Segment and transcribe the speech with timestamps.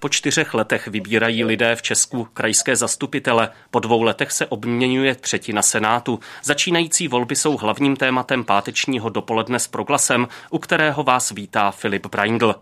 [0.00, 3.50] Po čtyřech letech vybírají lidé v Česku krajské zastupitele.
[3.70, 6.20] Po dvou letech se obměňuje třetina Senátu.
[6.42, 12.54] Začínající volby jsou hlavním tématem pátečního dopoledne s proglasem, u kterého vás vítá Filip Braindl.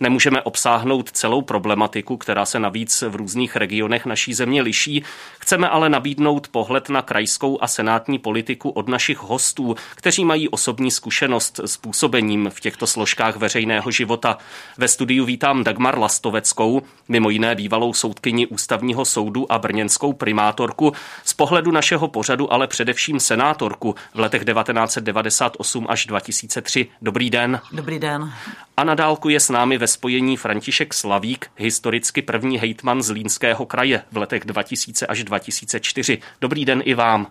[0.00, 5.04] Nemůžeme obsáhnout celou problematiku, která se navíc v různých regionech naší země liší.
[5.38, 10.90] Chceme ale nabídnout pohled na krajskou a senátní politiku od našich hostů, kteří mají osobní
[10.90, 14.38] zkušenost s působením v těchto složkách veřejného života.
[14.78, 20.92] Ve studiu vítám Dagmar Lastoveckou, mimo jiné bývalou soudkyni ústavního soudu a brněnskou primátorku,
[21.24, 26.86] z pohledu našeho pořadu ale především senátorku v letech 1998 až 2003.
[27.02, 27.60] Dobrý den.
[27.72, 28.32] Dobrý den.
[28.76, 33.66] A na dálku je s námi ve spojení František Slavík, historicky první hejtman z Línského
[33.66, 36.18] kraje v letech 2000 až 2004.
[36.40, 37.26] Dobrý den i vám.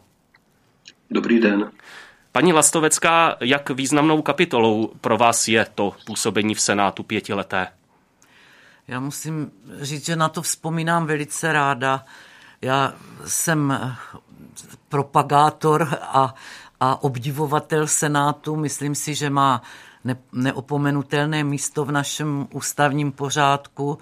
[1.11, 1.71] Dobrý den.
[2.31, 7.67] Paní Lastovecká, jak významnou kapitolou pro vás je to působení v Senátu pětileté?
[8.87, 9.51] Já musím
[9.81, 12.05] říct, že na to vzpomínám velice ráda.
[12.61, 12.93] Já
[13.25, 13.89] jsem
[14.89, 16.35] propagátor a,
[16.79, 18.55] a obdivovatel Senátu.
[18.55, 19.61] Myslím si, že má
[20.03, 23.97] ne, neopomenutelné místo v našem ústavním pořádku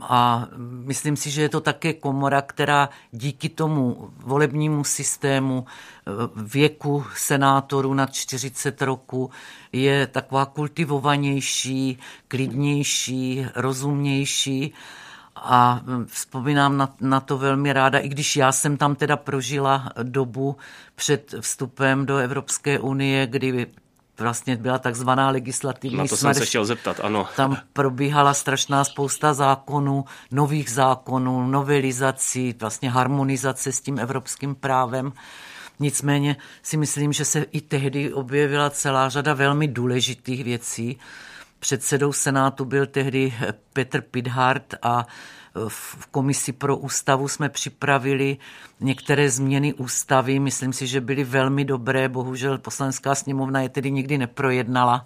[0.00, 0.48] a
[0.84, 7.94] myslím si, že je to také komora, která díky tomu volebnímu systému eh, věku senátorů
[7.94, 9.30] nad 40 roku
[9.72, 14.74] je taková kultivovanější, klidnější, rozumnější.
[15.36, 20.56] A vzpomínám na, na to velmi ráda, i když já jsem tam teda prožila dobu
[20.94, 23.66] před vstupem do Evropské unie, kdy
[24.18, 27.28] vlastně byla takzvaná legislativní Na to jsem se chtěl zeptat, ano.
[27.36, 35.12] Tam probíhala strašná spousta zákonů, nových zákonů, novelizací, vlastně harmonizace s tím evropským právem.
[35.80, 40.98] Nicméně si myslím, že se i tehdy objevila celá řada velmi důležitých věcí.
[41.58, 43.34] Předsedou Senátu byl tehdy
[43.72, 45.06] Petr Pidhart a
[45.68, 48.36] v komisi pro ústavu jsme připravili
[48.80, 50.38] některé změny ústavy.
[50.38, 52.08] Myslím si, že byly velmi dobré.
[52.08, 55.04] Bohužel poslanecká sněmovna je tedy nikdy neprojednala.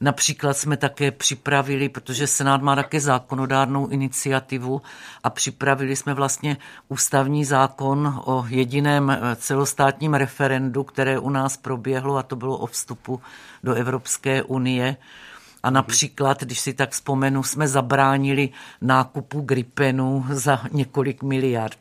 [0.00, 4.82] Například jsme také připravili, protože Senát má také zákonodárnou iniciativu
[5.24, 6.56] a připravili jsme vlastně
[6.88, 13.20] ústavní zákon o jediném celostátním referendu, které u nás proběhlo a to bylo o vstupu
[13.64, 14.96] do Evropské unie.
[15.62, 18.48] A například, když si tak vzpomenu, jsme zabránili
[18.80, 21.78] nákupu Gripenu za několik miliard.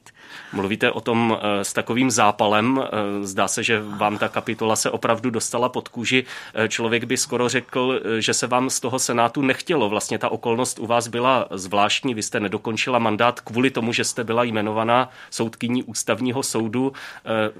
[0.53, 2.83] Mluvíte o tom eh, s takovým zápalem.
[2.83, 2.87] Eh,
[3.25, 6.23] zdá se, že vám ta kapitola se opravdu dostala pod kůži.
[6.53, 9.89] Eh, člověk by skoro řekl, že se vám z toho senátu nechtělo.
[9.89, 12.13] Vlastně ta okolnost u vás byla zvláštní.
[12.13, 16.93] Vy jste nedokončila mandát kvůli tomu, že jste byla jmenovaná soudkyní ústavního soudu.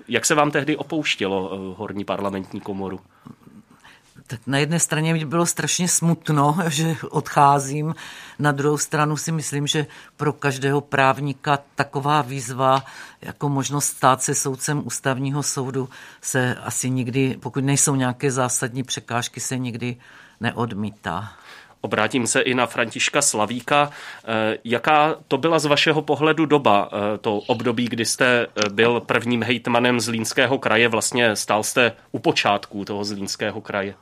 [0.08, 3.00] Jak se vám tehdy opouštělo horní parlamentní komoru?
[4.28, 7.96] Tak na jedné straně mi bylo strašně smutno, že odcházím,
[8.40, 9.86] na druhou stranu si myslím, že
[10.18, 12.84] pro každého právníka taková výzva
[13.22, 15.90] jako možnost stát se soudcem ústavního soudu
[16.22, 19.96] se asi nikdy, pokud nejsou nějaké zásadní překážky, se nikdy
[20.40, 21.34] neodmítá.
[21.82, 23.90] Obrátím se i na Františka Slavíka.
[24.24, 29.00] Eh, jaká to byla z vašeho pohledu doba, eh, to období, kdy jste eh, byl
[29.00, 33.94] prvním hejtmanem z Línského kraje, vlastně stál jste u počátku toho Zlínského kraje?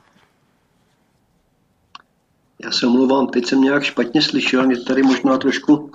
[2.64, 5.90] Já se omlouvám, teď jsem nějak špatně slyšel, mě tady možná trošku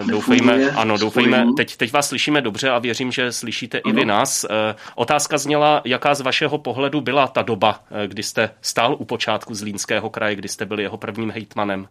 [0.00, 1.46] eh, Doufejme, ano, doufejme.
[1.56, 3.92] Teď, teď vás slyšíme dobře a věřím, že slyšíte ano.
[3.92, 4.44] i vy nás.
[4.44, 9.04] Eh, otázka zněla, jaká z vašeho pohledu byla ta doba, eh, kdy jste stál u
[9.04, 11.88] počátku z Línského kraje, kdy jste byli jeho prvním hejtmanem?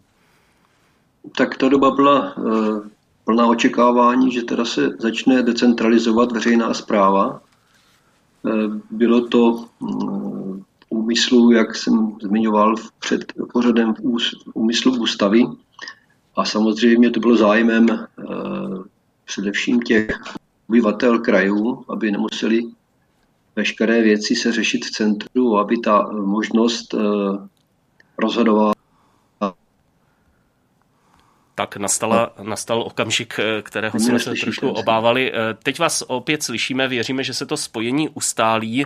[1.37, 2.35] Tak ta doba byla
[3.25, 7.41] plná očekávání, že teda se začne decentralizovat veřejná zpráva.
[8.91, 10.42] Bylo to mm,
[11.03, 13.99] úmyslu, jak jsem zmiňoval před pořadem v
[14.53, 15.43] úmyslu ústavy.
[16.35, 18.05] A samozřejmě to bylo zájmem e,
[19.25, 20.07] především těch
[20.69, 22.61] obyvatel krajů, aby nemuseli
[23.55, 26.97] veškeré věci se řešit v centru, aby ta možnost e,
[28.17, 28.73] rozhodovat
[31.55, 35.33] tak nastala, nastal okamžik, eh, kterého jsme se trošku obávali.
[35.63, 38.85] Teď vás opět slyšíme, věříme, že se to spojení ustálí.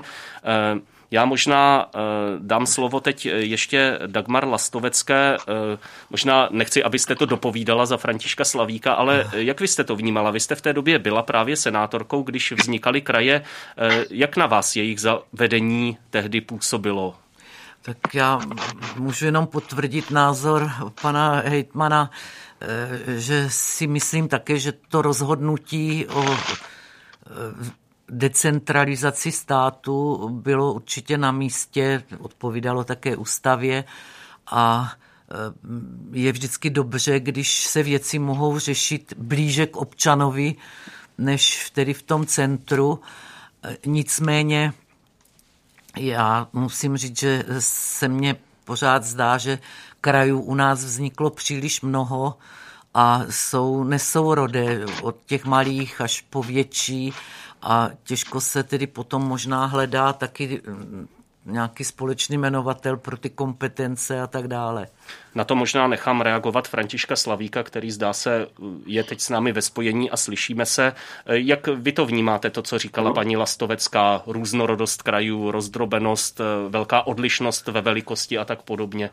[1.12, 2.02] Já možná uh,
[2.40, 5.38] dám slovo teď eh, ještě Dagmar Lastovecké.
[5.38, 10.32] Uh, možná nechci, abyste to dopovídala za Františka Slavíka, ale jak vy jste to vnímala?
[10.32, 13.42] Vy jste v té době byla právě senátorkou, když vznikaly kraje.
[14.10, 17.16] Jak na vás jejich zavedení tehdy působilo?
[17.88, 18.40] Tak já
[18.98, 20.72] můžu jenom potvrdit názor
[21.02, 22.12] pana hejtmana,
[22.62, 26.38] eh, že si myslím také, že to rozhodnutí o eh,
[28.10, 33.84] decentralizaci státu bylo určitě na místě, odpovídalo také ústavě
[34.48, 34.94] a
[35.32, 35.36] eh,
[36.12, 40.56] je vždycky dobře, když se věci mohou řešit blíže k občanovi,
[41.18, 43.00] než tedy v tom centru.
[43.86, 44.74] Nicméně
[45.98, 49.60] já musím říct, že se mně pořád zdá, že
[50.02, 52.38] krajů u nás vzniklo příliš mnoho
[52.94, 57.14] a jsou nesourodé od těch malých až po větší
[57.68, 60.62] a těžko se tedy potom možná hledá taky
[61.46, 64.88] nějaký společný jmenovatel pro ty kompetence a tak dále.
[65.36, 68.48] Na to možná nechám reagovat Františka Slavíka, který zdá se
[68.86, 70.94] je teď s námi ve spojení a slyšíme se.
[71.26, 73.14] Jak vy to vnímáte, to, co říkala no.
[73.14, 79.10] paní Lastovecká, různorodost krajů, rozdrobenost, velká odlišnost ve velikosti a tak podobně?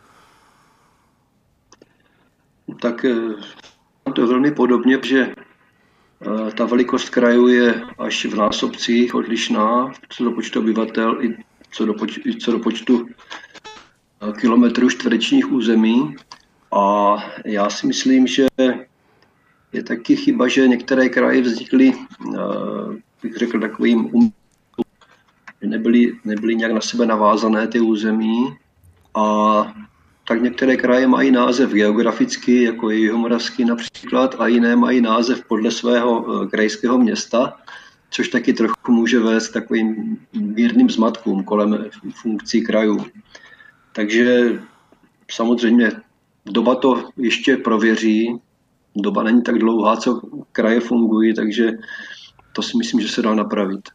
[2.81, 5.44] Tak eh, to je velmi podobně, že eh,
[6.55, 11.37] ta velikost krajů je až v násobcích odlišná, co do počtu obyvatel i
[11.71, 13.07] co do, poč- co do počtu
[14.23, 16.17] eh, kilometrů čtverečních území.
[16.73, 18.47] A já si myslím, že
[19.73, 21.93] je taky chyba, že některé kraje vznikly,
[22.35, 22.39] eh,
[23.23, 24.33] bych řekl, takovým um,
[25.63, 28.57] nebyly, nebyly nějak na sebe navázané ty území
[29.15, 29.25] a
[30.29, 35.71] tak některé kraje mají název geograficky, jako je Jihomoravský například, a jiné mají název podle
[35.71, 37.57] svého eh, krajského města
[38.15, 43.07] což taky trochu může vést takovým mírným zmatkům kolem funkcí krajů.
[43.93, 44.59] Takže
[45.31, 45.93] samozřejmě
[46.47, 48.39] doba to ještě prověří,
[48.97, 50.21] doba není tak dlouhá, co
[50.53, 51.73] kraje fungují, takže
[52.53, 53.89] to si myslím, že se dá napravit.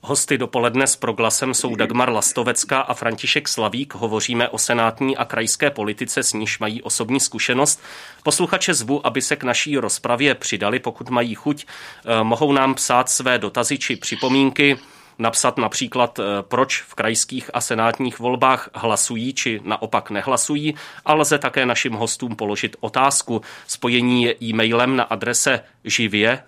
[0.00, 3.94] Hosty dopoledne s proglasem jsou Dagmar Lastovecká a František Slavík.
[3.94, 7.82] Hovoříme o senátní a krajské politice, s níž mají osobní zkušenost.
[8.22, 11.66] Posluchače zvu, aby se k naší rozpravě přidali, pokud mají chuť.
[11.66, 14.78] Eh, mohou nám psát své dotazy či připomínky
[15.18, 20.74] napsat například, eh, proč v krajských a senátních volbách hlasují či naopak nehlasují
[21.04, 23.40] a lze také našim hostům položit otázku.
[23.66, 26.42] Spojení je e-mailem na adrese živě.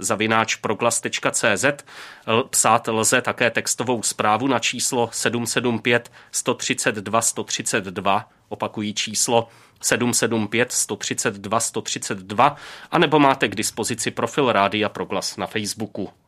[2.51, 9.49] Psát lze také textovou zprávu na číslo 775 132 132, opakují číslo
[9.81, 12.57] 775 132 132,
[12.91, 16.28] anebo máte k dispozici profil Rádia Proglas na Facebooku.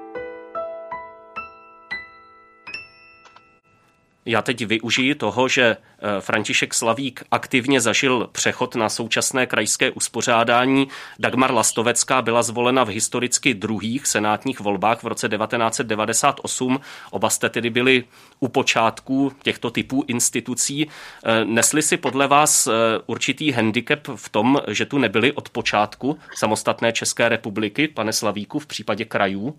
[4.25, 10.87] Já teď využiji toho, že eh, František Slavík aktivně zažil přechod na současné krajské uspořádání.
[11.19, 16.79] Dagmar Lastovecká byla zvolena v historicky druhých senátních volbách v roce 1998.
[17.11, 18.03] Oba jste tedy byli
[18.39, 20.87] u počátku těchto typů institucí.
[21.23, 22.71] Eh, nesli si podle vás eh,
[23.05, 28.65] určitý handicap v tom, že tu nebyli od počátku samostatné České republiky, pane Slavíku, v
[28.65, 29.55] případě krajů?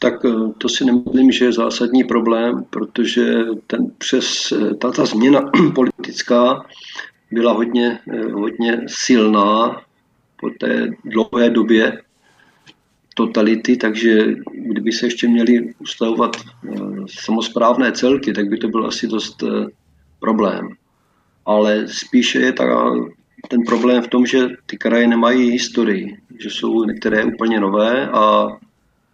[0.00, 5.04] Tak eh, to si nemyslím, že je zásadní problém, protože ten přes eh, ta, ta
[5.04, 6.66] změna politická
[7.30, 9.80] byla hodně, eh, hodně silná
[10.40, 12.02] po té dlouhé době
[13.14, 16.36] totality, takže kdyby se ještě měli ustavovat
[17.10, 19.42] samozprávné celky, tak by to byl asi dost
[20.20, 20.68] problém.
[21.46, 22.94] Ale spíše je ta,
[23.48, 28.48] ten problém v tom, že ty kraje nemají historii, že jsou některé úplně nové a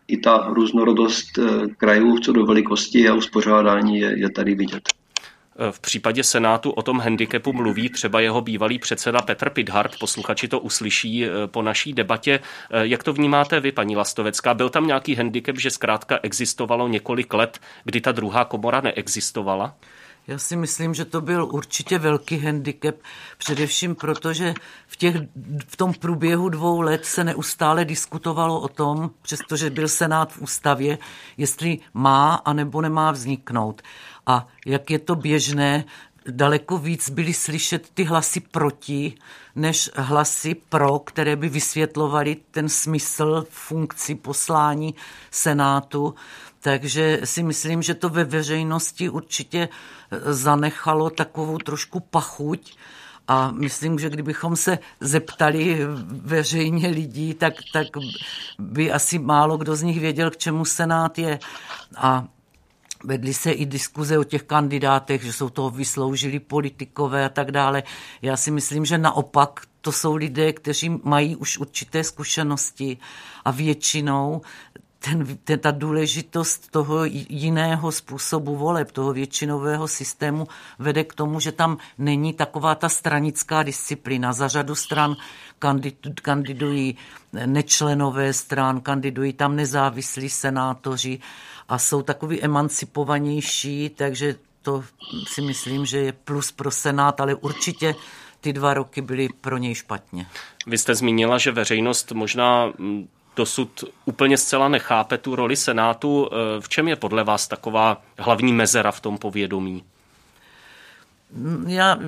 [0.08, 4.82] i ta různorodost eh, krajů co do velikosti a uspořádání je, je tady vidět.
[5.58, 9.98] Eh, v případě Senátu o tom handicapu mluví třeba jeho bývalý předseda Petr Pidhart.
[9.98, 12.40] Posluchači to uslyší eh, po naší debatě.
[12.70, 14.54] Jak to vnímáte vy, paní Lastovecká?
[14.54, 19.74] Byl tam nějaký handicap, že zkrátka existovalo několik let, kdy ta druhá komora neexistovala?
[20.26, 22.94] Já si myslím, že to byl určitě velký handicap,
[23.38, 24.54] především protože
[24.86, 25.16] v, těch,
[25.66, 30.98] v tom průběhu dvou let se neustále diskutovalo o tom, přestože byl Senát v ústavě,
[31.36, 33.82] jestli má a nebo nemá vzniknout.
[34.26, 35.84] A jak je to běžné,
[36.30, 39.14] daleko víc byly slyšet ty hlasy proti,
[39.56, 44.94] než hlasy pro, které by vysvětlovaly ten smysl funkci poslání
[45.30, 46.14] Senátu.
[46.64, 49.68] Takže si myslím, že to ve veřejnosti určitě
[50.24, 52.76] zanechalo takovou trošku pachuť.
[53.28, 55.78] A myslím, že kdybychom se zeptali
[56.08, 57.86] veřejně lidí, tak, tak
[58.58, 61.38] by asi málo kdo z nich věděl, k čemu Senát je.
[61.96, 62.24] A
[63.04, 67.82] vedly se i diskuze o těch kandidátech, že jsou toho vysloužili politikové a tak dále.
[68.22, 72.98] Já si myslím, že naopak to jsou lidé, kteří mají už určité zkušenosti
[73.44, 74.40] a většinou
[75.04, 81.52] ten, ten, ta důležitost toho jiného způsobu voleb, toho většinového systému vede k tomu, že
[81.52, 84.32] tam není taková ta stranická disciplína.
[84.32, 85.16] Za řadu stran
[86.22, 86.96] kandidují
[87.46, 91.18] nečlenové stran, kandidují tam nezávislí senátoři
[91.68, 94.84] a jsou takový emancipovanější, takže to
[95.26, 97.94] si myslím, že je plus pro Senát, ale určitě
[98.40, 100.26] ty dva roky byly pro něj špatně.
[100.66, 102.72] Vy jste zmínila, že veřejnost možná
[103.36, 106.28] dosud úplně zcela nechápe tu roli Senátu.
[106.28, 109.84] E, v čem je podle vás taková hlavní mezera v tom povědomí?
[111.66, 111.98] Já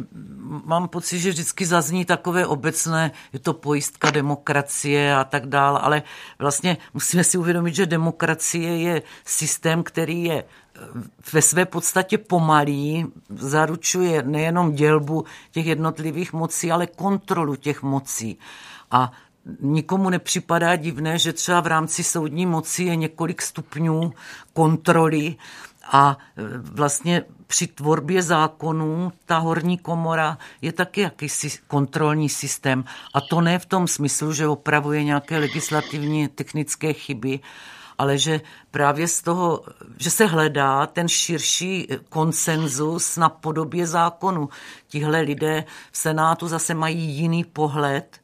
[0.65, 6.03] mám pocit, že vždycky zazní takové obecné, je to pojistka demokracie a tak dále, ale
[6.39, 10.81] vlastně musíme si uvědomit, že demokracie je systém, který je eh,
[11.33, 18.39] ve své podstatě pomalý, zaručuje nejenom dělbu těch jednotlivých mocí, ale kontrolu těch mocí.
[18.91, 19.13] A
[19.61, 24.13] nikomu nepřipadá divné, že třeba v rámci soudní moci je několik stupňů
[24.53, 25.37] kontroly
[25.93, 32.85] a e, vlastně při tvorbě zákonů ta horní komora je taky jakýsi kontrolní systém.
[33.15, 37.41] A to ne v tom smyslu, že opravuje nějaké legislativní technické chyby,
[37.99, 39.63] ale že právě z toho,
[39.99, 44.49] že se hledá ten širší konsenzus na podobě zákonu.
[44.89, 48.21] Tihle lidé v Senátu zase mají jiný pohled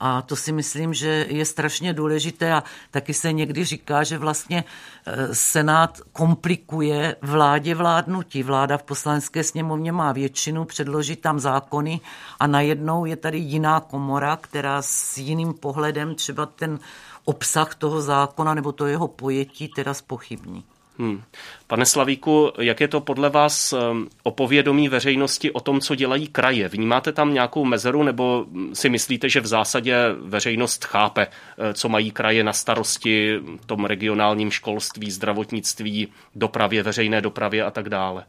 [0.00, 4.64] a to si myslím, že je strašně důležité a taky se někdy říká, že vlastně
[5.06, 8.42] e, Senát komplikuje vládě vládnutí.
[8.42, 12.00] Vláda v poslanecké sněmovně má většinu, předloží tam zákony
[12.40, 16.78] a najednou je tady jiná komora, která s jiným pohledem třeba ten
[17.24, 20.64] obsah toho zákona nebo to jeho pojetí teda spochybní.
[21.00, 21.22] Hmm.
[21.66, 26.26] Pane Slavíku, jak je to podle vás ehm, o povědomí veřejnosti o tom, co dělají
[26.26, 26.68] kraje?
[26.68, 32.10] Vnímáte tam nějakou mezeru nebo si myslíte, že v zásadě veřejnost chápe, eh, co mají
[32.10, 38.24] kraje na starosti tom regionálním školství, zdravotnictví, dopravě, veřejné dopravě a tak dále?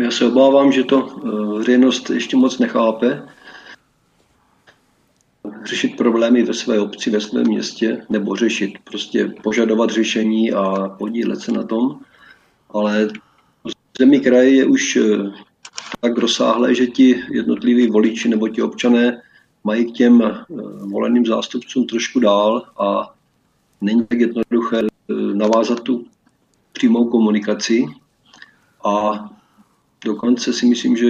[0.00, 3.22] Já se obávám, že to eh, veřejnost ještě moc nechápe
[5.68, 11.40] řešit problémy ve své obci, ve svém městě, nebo řešit, prostě požadovat řešení a podílet
[11.40, 12.00] se na tom.
[12.70, 13.08] Ale
[13.98, 15.02] zemi kraje je už eh,
[16.00, 19.22] tak rozsáhlé, že ti jednotliví voliči nebo ti občané
[19.64, 20.44] mají k těm eh,
[20.86, 23.14] voleným zástupcům trošku dál a
[23.80, 26.06] není tak jednoduché eh, navázat tu
[26.72, 27.86] přímou komunikaci
[28.84, 29.24] a
[30.04, 31.06] dokonce si myslím, že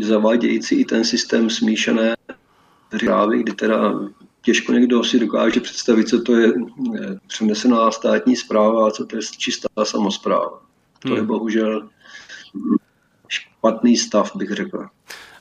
[0.00, 2.16] zavádějící i ten systém smíšené
[2.96, 3.94] zprávy, kdy teda
[4.42, 9.16] těžko někdo si dokáže představit, co to je eh, přenesená státní zpráva a co to
[9.16, 10.60] je čistá samozpráva.
[10.98, 11.26] To je hmm.
[11.26, 11.88] bohužel
[13.28, 14.86] špatný stav, bych řekl.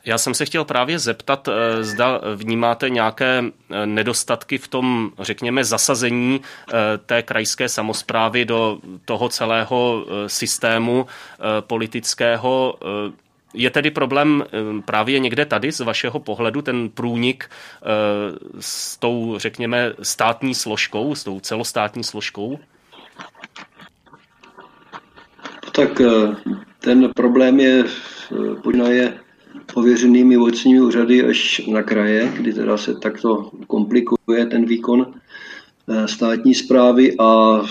[0.06, 5.64] Já jsem se chtěl právě zeptat, eh, zda vnímáte nějaké eh, nedostatky v tom, řekněme,
[5.64, 6.42] zasazení
[7.06, 11.06] té krajské samozprávy do toho celého systému
[11.60, 12.80] politického.
[13.58, 17.86] Je tedy problém eh, právě někde tady z vašeho pohledu ten průnik eh,
[18.60, 22.60] s tou, řekněme, státní složkou, s tou celostátní složkou?
[25.72, 26.36] Tak eh,
[26.80, 27.86] ten problém je,
[28.90, 29.20] je
[29.74, 35.14] pověřenými vocními úřady až na kraje, kdy teda se takto komplikuje ten výkon
[36.06, 37.62] státní zprávy a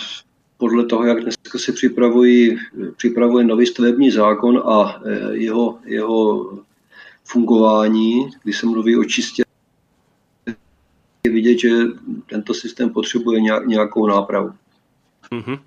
[0.58, 2.58] podle toho, jak dneska se připravují,
[2.96, 6.50] připravuje nový stavební zákon a e, jeho, jeho
[7.24, 9.46] fungování, kdy se mluví o čistě
[11.26, 11.70] je vidět, že
[12.30, 14.52] tento systém potřebuje nějakou nápravu.
[15.32, 15.58] Mm-hmm.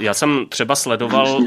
[0.00, 1.40] Já jsem třeba sledoval...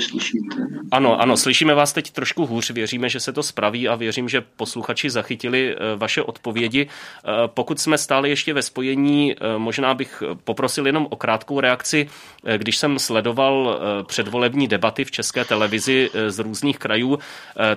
[0.92, 4.42] Ano, ano, slyšíme vás teď trošku hůř, věříme, že se to spraví a věřím, že
[4.42, 6.88] posluchači zachytili eh, vaše odpovědi.
[6.88, 12.10] Eh, pokud jsme stále ještě ve spojení, možná bych poprosil jenom o krátkou reakci.
[12.58, 17.20] Když jsem sledoval předvolební debaty v české televizi z různých krajů,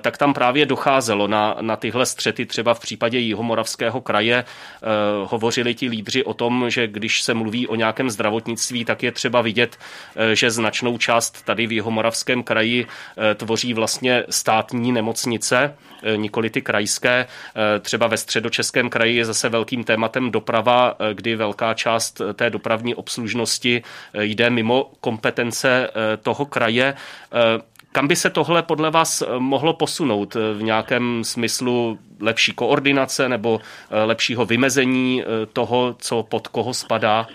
[0.01, 4.45] tak tam právě docházelo na, na tyhle střety, třeba v případě Jihomoravského kraje
[5.25, 9.41] hovořili ti lídři o tom, že když se mluví o nějakém zdravotnictví, tak je třeba
[9.53, 16.17] vidět, eh, že značnou část tady v Jihomoravském kraji eh, tvoří vlastně státní nemocnice, eh,
[16.17, 17.27] nikoli ty krajské.
[17.81, 23.83] Třeba ve středočeském kraji je zase velkým tématem doprava, kdy velká část té dopravní obslužnosti
[24.15, 25.91] jde mimo kompetence
[26.23, 26.95] toho kraje.
[27.93, 34.45] Kam by se tohle podle vás mohlo posunout v nějakém smyslu lepší koordinace nebo lepšího
[34.45, 37.27] vymezení toho, co pod koho spadá?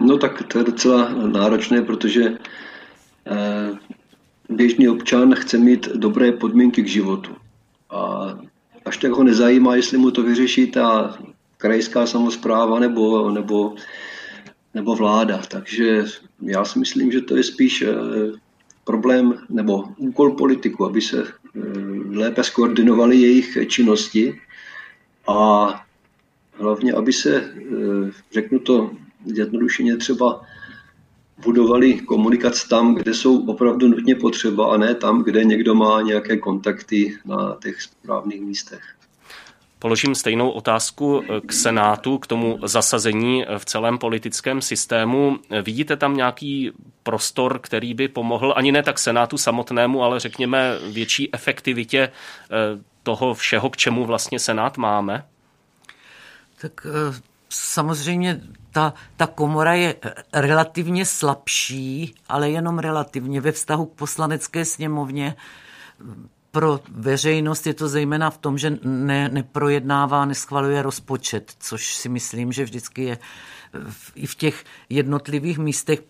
[0.00, 2.38] No tak to je docela náročné, protože
[3.26, 3.70] eh,
[4.48, 7.36] běžný občan chce mít dobré podmínky k životu.
[7.90, 8.28] A
[8.84, 11.18] až tak ho nezajímá, jestli mu to vyřeší ta
[11.56, 13.74] krajská samozpráva nebo, nebo,
[14.74, 15.40] nebo vláda.
[15.48, 16.04] Takže
[16.42, 17.94] já si myslím, že to je spíš eh,
[18.84, 21.24] problém nebo úkol politiku, aby se
[22.10, 24.40] lépe skoordinovali jejich činnosti
[25.28, 25.68] a
[26.54, 27.52] hlavně, aby se,
[28.32, 28.90] řeknu to
[29.24, 30.40] jednodušeně, třeba
[31.44, 36.36] budovali komunikace tam, kde jsou opravdu nutně potřeba a ne tam, kde někdo má nějaké
[36.36, 38.82] kontakty na těch správných místech.
[39.78, 45.38] Položím stejnou otázku k Senátu, k tomu zasazení v celém politickém systému.
[45.62, 46.72] Vidíte tam nějaký
[47.02, 52.10] prostor, který by pomohl ani ne tak Senátu samotnému, ale řekněme větší efektivitě eh,
[53.02, 55.24] toho všeho, k čemu vlastně Senát máme?
[56.60, 59.94] Tak eh, samozřejmě ta, ta komora je
[60.32, 65.36] relativně slabší, ale jenom relativně ve vztahu k poslanecké sněmovně.
[66.50, 72.52] Pro veřejnost je to zejména v tom, že ne, neprojednává, neschvaluje rozpočet, což si myslím,
[72.52, 73.18] že vždycky je
[74.14, 76.02] i v těch jednotlivých místech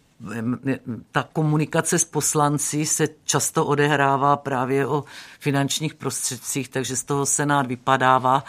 [1.12, 5.04] ta komunikace s poslanci se často odehrává právě o
[5.40, 8.44] finančních prostředcích, takže z toho Senát vypadává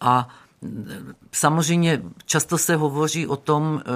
[0.00, 0.28] a
[1.32, 3.90] Samozřejmě často se hovoří o tom eh,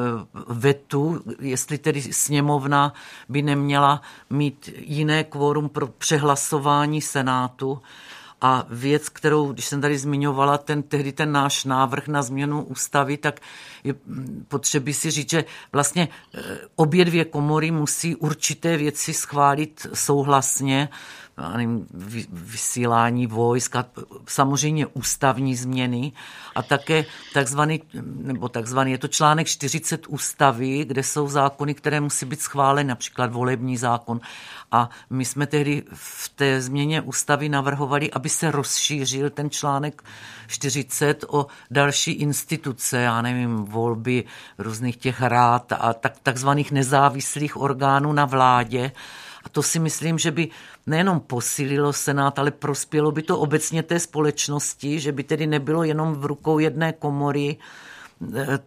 [0.48, 2.92] vetu, jestli tedy sněmovna
[3.28, 7.82] by neměla mít jiné kvórum pro přehlasování Senátu.
[8.40, 13.16] A věc, kterou, když jsem tady zmiňovala, ten, tehdy ten náš návrh na změnu ústavy,
[13.16, 13.40] tak
[13.84, 13.94] je
[14.48, 16.40] potřeba si říct, že vlastně eh,
[16.76, 20.88] obě dvě komory musí určité věci schválit souhlasně
[22.32, 23.86] vysílání vojsk a
[24.28, 26.12] samozřejmě ústavní změny
[26.54, 32.26] a také takzvaný, nebo takzvaný, je to článek 40 ústavy, kde jsou zákony, které musí
[32.26, 34.20] být schváleny, například volební zákon.
[34.72, 40.02] A my jsme tehdy v té změně ústavy navrhovali, aby se rozšířil ten článek
[40.46, 44.24] 40 o další instituce, já nevím, volby
[44.58, 48.92] různých těch rád a tak, takzvaných nezávislých orgánů na vládě,
[49.44, 50.48] a to si myslím, že by
[50.86, 56.14] nejenom posílilo Senát, ale prospělo by to obecně té společnosti, že by tedy nebylo jenom
[56.14, 57.56] v rukou jedné komory,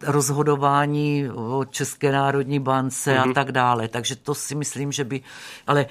[0.02, 3.20] rozhodování o České národní bance mm-hmm.
[3.20, 3.34] a mhm.
[3.34, 3.88] tak dále.
[3.88, 5.20] Takže to si myslím, že by,
[5.66, 5.86] ale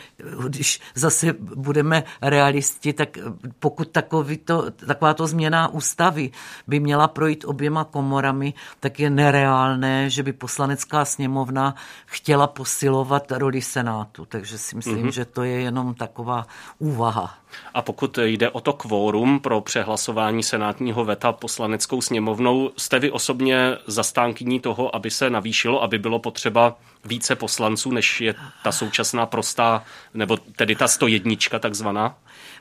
[0.47, 3.17] když zase budeme realisti, tak
[3.60, 6.32] pokud takový to, taková to změna ústavy
[6.67, 11.75] by měla projít oběma komorami, tak je nereálné, že by poslanecká sněmovna
[12.06, 14.25] chtěla posilovat roli Senátu.
[14.25, 15.12] Takže si myslím, mm-hmm.
[15.12, 16.47] že to je jenom taková
[16.80, 17.44] úvaha.
[17.73, 23.77] A pokud jde o to kvórum pro přehlasování senátního veta poslaneckou sněmovnou, jste vy osobně
[23.87, 29.83] zastánkyní toho, aby se navýšilo, aby bylo potřeba více poslanců, než je ta současná prostá,
[30.13, 32.15] nebo tedy ta 101 takzvaná?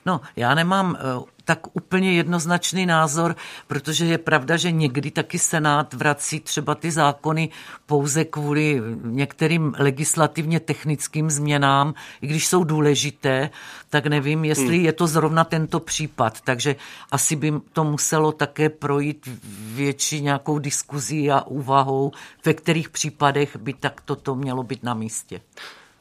[0.07, 3.37] No, já nemám eh, tak úplně jednoznačný názor,
[3.67, 7.49] protože je pravda, že někdy taky Senát vrací třeba ty zákony
[7.87, 13.51] pouze kvůli některým legislativně technickým změnám, i když jsou důležité,
[13.91, 14.85] tak nevím, jestli hmm.
[14.85, 16.41] je to zrovna tento případ.
[16.41, 16.77] Takže
[17.11, 19.29] asi by to muselo také projít
[19.75, 22.13] větší nějakou diskuzí a úvahou,
[22.45, 25.41] ve kterých případech by tak toto mělo být na místě.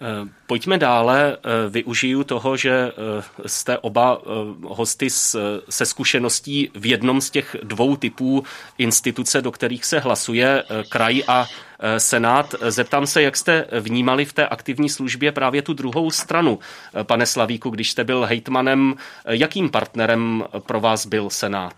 [0.03, 1.37] Eh, pojďme dále.
[1.37, 4.21] Eh, využiju toho, že eh, jste oba
[4.63, 5.09] hosty
[5.69, 8.43] se zkušeností v jednom z těch dvou typů
[8.77, 11.45] instituce, do kterých se hlasuje, kraj a
[11.97, 12.55] Senát.
[12.67, 16.59] Zeptám se, jak jste vnímali v té aktivní službě právě tu druhou stranu,
[17.03, 18.95] pane Slavíku, když jste byl hejtmanem,
[19.27, 21.73] jakým partnerem pro vás byl Senát?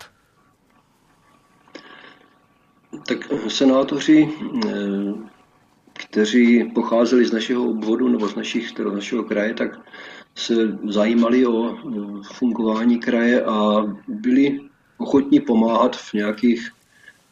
[3.08, 4.30] Tak senátoři
[6.00, 9.80] kteří pocházeli z našeho obvodu nebo z, našich, z našeho kraje, tak
[10.36, 11.78] se zajímali o
[12.34, 14.60] fungování kraje a byli
[14.98, 16.72] ochotní pomáhat v nějakých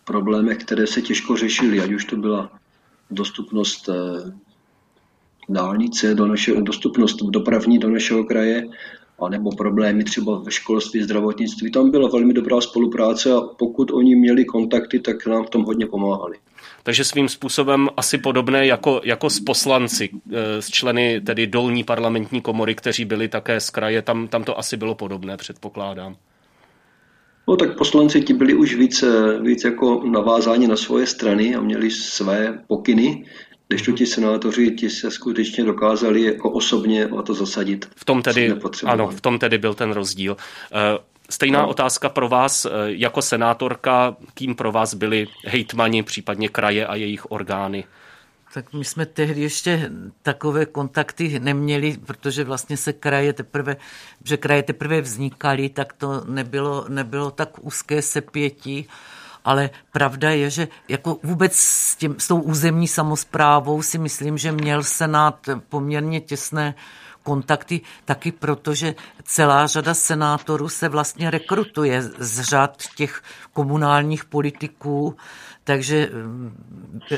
[0.04, 2.52] problémech, které se těžko řešily, ať už to byla
[3.12, 4.32] dostupnost eh,
[5.50, 8.68] dálnice do našeho, dostupnost dopravní do našeho kraje,
[9.20, 11.72] anebo problémy třeba ve školství, zdravotnictví.
[11.72, 15.86] Tam byla velmi dobrá spolupráce a pokud oni měli kontakty, tak nám v tom hodně
[15.86, 16.38] pomáhali.
[16.84, 22.42] Takže svým způsobem asi podobné jako, jako s poslanci, eh, s členy tedy dolní parlamentní
[22.42, 26.16] komory, kteří byli také z kraje, tam, tam to asi bylo podobné, předpokládám.
[27.48, 29.04] No tak poslanci ti byli už víc,
[29.42, 33.26] víc jako navázáni na svoje strany a měli své pokyny,
[33.86, 37.86] to ti senátoři ti se skutečně dokázali jako osobně o to zasadit.
[37.96, 38.54] V tom tedy,
[38.86, 40.38] ano, v tom tedy byl ten rozdíl.
[41.30, 41.68] Stejná no.
[41.68, 47.32] otázka pro vás eh, jako senátorka, kým pro vás byli hejtmani, případně kraje a jejich
[47.32, 47.84] orgány?
[48.54, 53.76] Tak my jsme tehdy ještě takové kontakty neměli, protože vlastně se kraje teprve,
[54.24, 58.88] že kraje teprve vznikaly, tak to nebylo, nebylo tak úzké sepětí
[59.46, 64.52] ale pravda je, že jako vůbec s, tím, s tou územní samozprávou si myslím, že
[64.52, 66.76] měl Senát poměrně těsné
[67.24, 73.22] kontakty taky proto, že celá řada senátorů se vlastně rekrutuje z řad těch
[73.54, 75.16] komunálních politiků,
[75.64, 76.58] takže mm,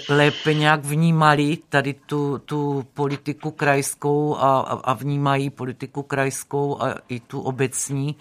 [0.09, 7.19] lépe nějak vnímali tady tu, tu politiku krajskou a, a vnímají politiku krajskou a i
[7.19, 8.15] tu obecní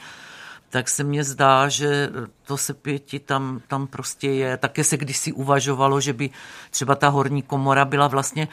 [0.74, 2.10] tak se mně zdá, že
[2.42, 4.56] to se pěti tam, tam prostě je.
[4.56, 6.30] Také se kdysi uvažovalo, že by
[6.70, 8.48] třeba ta horní komora byla vlastně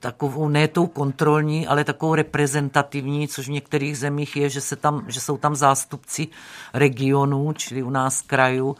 [0.00, 5.04] takovou, ne tou kontrolní, ale takovou reprezentativní, což v některých zemích je, že, se tam,
[5.08, 6.28] že jsou tam zástupci
[6.74, 8.76] regionů, čili u nás krajů,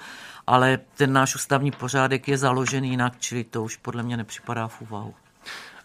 [0.46, 4.80] ale ten náš ústavní pořádek je založený jinak, čili to už podle mě nepřipadá v
[4.80, 5.14] úvahu.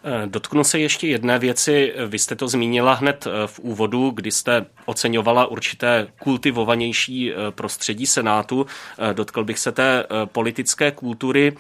[0.03, 1.93] Eh, dotknu se ještě jedné věci.
[2.07, 8.05] Vy jste to zmínila hned eh, v úvodu, kdy jste oceňovala určité kultivovanější eh, prostředí
[8.05, 8.65] Senátu.
[9.13, 11.57] Dotkl bych se té politické kultury.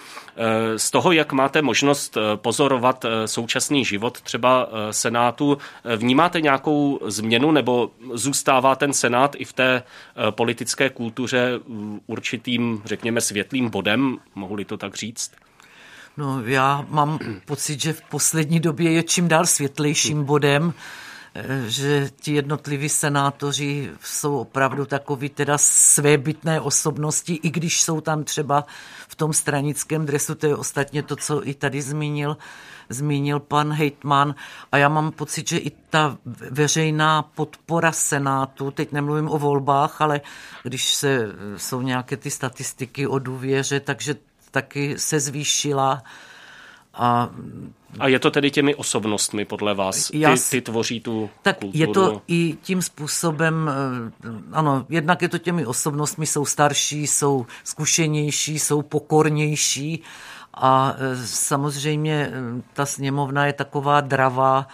[0.77, 5.57] Z toho, jak máte možnost pozorovat současný život třeba Senátu,
[5.95, 9.83] vnímáte nějakou změnu nebo zůstává ten Senát i v té
[10.29, 11.59] politické kultuře
[12.07, 15.31] určitým, řekněme, světlým bodem, mohu-li to tak říct?
[16.17, 20.73] No, já mám pocit, že v poslední době je čím dál světlejším bodem,
[21.35, 28.23] eh, že ti jednotliví senátoři jsou opravdu takový teda svébytné osobnosti, i když jsou tam
[28.23, 28.65] třeba
[29.07, 32.37] v tom stranickém dresu, to je ostatně to, co i tady zmínil,
[32.89, 34.35] zmínil pan Hejtman.
[34.71, 36.17] A já mám pocit, že i ta
[36.51, 40.21] veřejná podpora Senátu, teď nemluvím o volbách, ale
[40.63, 41.27] když se,
[41.57, 44.15] jsou nějaké ty statistiky o důvěře, takže
[44.51, 46.03] taky se zvýšila.
[46.93, 47.29] A,
[47.99, 50.07] a je to tedy těmi osobnostmi podle vás?
[50.07, 51.81] Ty, ty tvoří tu Tak kulturu?
[51.81, 53.71] je to i tím způsobem,
[54.23, 60.03] eh, ano, jednak je to těmi osobnostmi, jsou starší, jsou zkušenější, jsou pokornější
[60.53, 64.67] a eh, samozřejmě eh, ta sněmovna je taková dravá,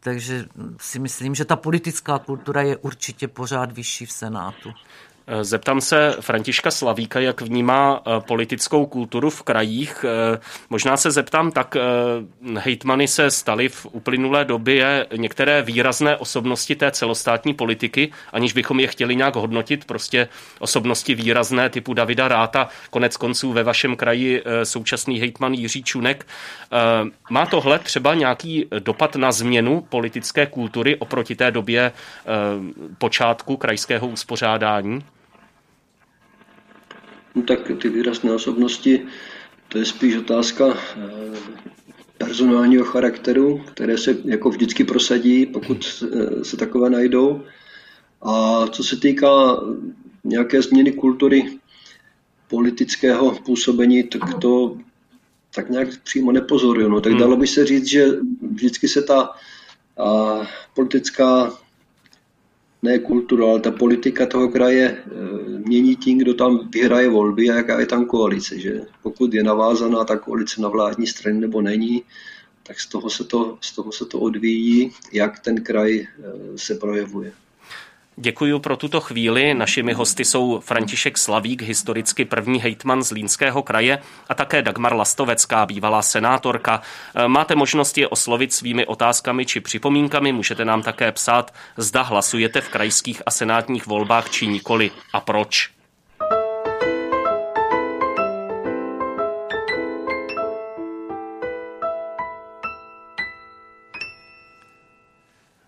[0.00, 0.44] takže
[0.80, 4.72] si myslím, že ta politická kultura je určitě pořád vyšší v Senátu.
[5.42, 10.04] Zeptám se Františka Slavíka, jak vnímá eh, politickou kulturu v krajích.
[10.34, 10.38] Eh,
[10.70, 16.90] možná se zeptám tak, eh, hejtmany se staly v uplynulé době některé výrazné osobnosti té
[16.90, 23.16] celostátní politiky, aniž bychom je chtěli nějak hodnotit, prostě osobnosti výrazné typu Davida Ráta, konec
[23.16, 26.26] konců ve vašem kraji současný hejtman Jiří Čunek.
[27.30, 31.92] Má tohle třeba nějaký dopad na změnu politické kultury oproti té době
[32.98, 35.02] počátku krajského uspořádání?
[37.36, 39.06] No tak ty výrazné osobnosti,
[39.68, 41.06] to je spíš otázka eh,
[42.18, 47.42] personálního charakteru, které se jako vždycky prosadí, pokud eh, se takové najdou.
[48.22, 49.60] A co se týká
[50.24, 51.58] nějaké změny kultury
[52.48, 54.78] politického působení, tak to
[55.54, 56.88] tak nějak přímo nepozoruju.
[56.88, 57.20] No, tak hmm.
[57.20, 58.06] dalo by se říct, že
[58.50, 59.30] vždycky se ta
[59.98, 60.40] a,
[60.74, 61.52] politická
[62.86, 64.98] ne kultura, ale ta politika toho kraje e,
[65.66, 68.58] mění tím, kdo tam vyhraje volby a jaká je tam koalice.
[68.58, 68.80] Že?
[69.02, 72.02] Pokud je navázaná ta koalice na vládní straně nebo není,
[72.62, 76.06] tak z toho se to, z toho se to odvíjí, jak ten kraj e,
[76.56, 77.32] se projevuje.
[78.18, 79.54] Děkuji pro tuto chvíli.
[79.54, 83.98] Našimi hosty jsou František Slavík, historicky první hejtman z Línského kraje
[84.28, 86.82] a také Dagmar Lastovecká, bývalá senátorka.
[87.26, 90.32] Máte možnost je oslovit svými otázkami či připomínkami.
[90.32, 95.75] Můžete nám také psát, zda hlasujete v krajských a senátních volbách či nikoli a proč.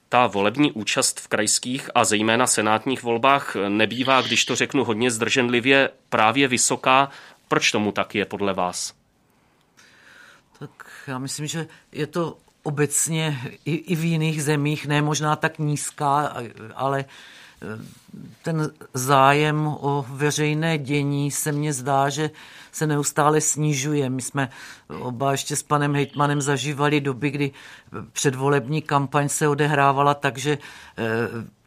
[0.08, 5.90] Ta volební účast v krajských a zejména senátních volbách nebývá, když to řeknu hodně zdrženlivě,
[6.08, 7.10] právě vysoká.
[7.48, 8.94] Proč tomu tak je podle vás?
[10.58, 10.70] Tak
[11.06, 16.36] já myslím, že je to obecně i, i v jiných zemích, ne možná tak nízká,
[16.74, 17.04] ale
[18.42, 22.30] ten zájem o veřejné dění se mně zdá, že
[22.72, 24.10] se neustále snižuje.
[24.10, 24.48] My jsme
[25.00, 27.50] oba ještě s panem Hejtmanem zažívali doby, kdy
[28.12, 30.58] předvolební kampaň se odehrávala tak, že
[30.98, 31.04] eh,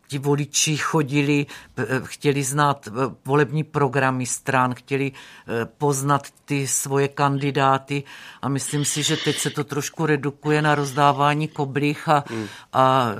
[0.08, 1.46] ti voliči chodili,
[1.78, 2.92] eh, chtěli znát eh,
[3.26, 5.12] volební programy stran, chtěli
[5.78, 8.04] poznat ty svoje kandidáty
[8.42, 12.24] a myslím si, že teď se to trošku redukuje na rozdávání koblih a,
[12.74, 13.12] a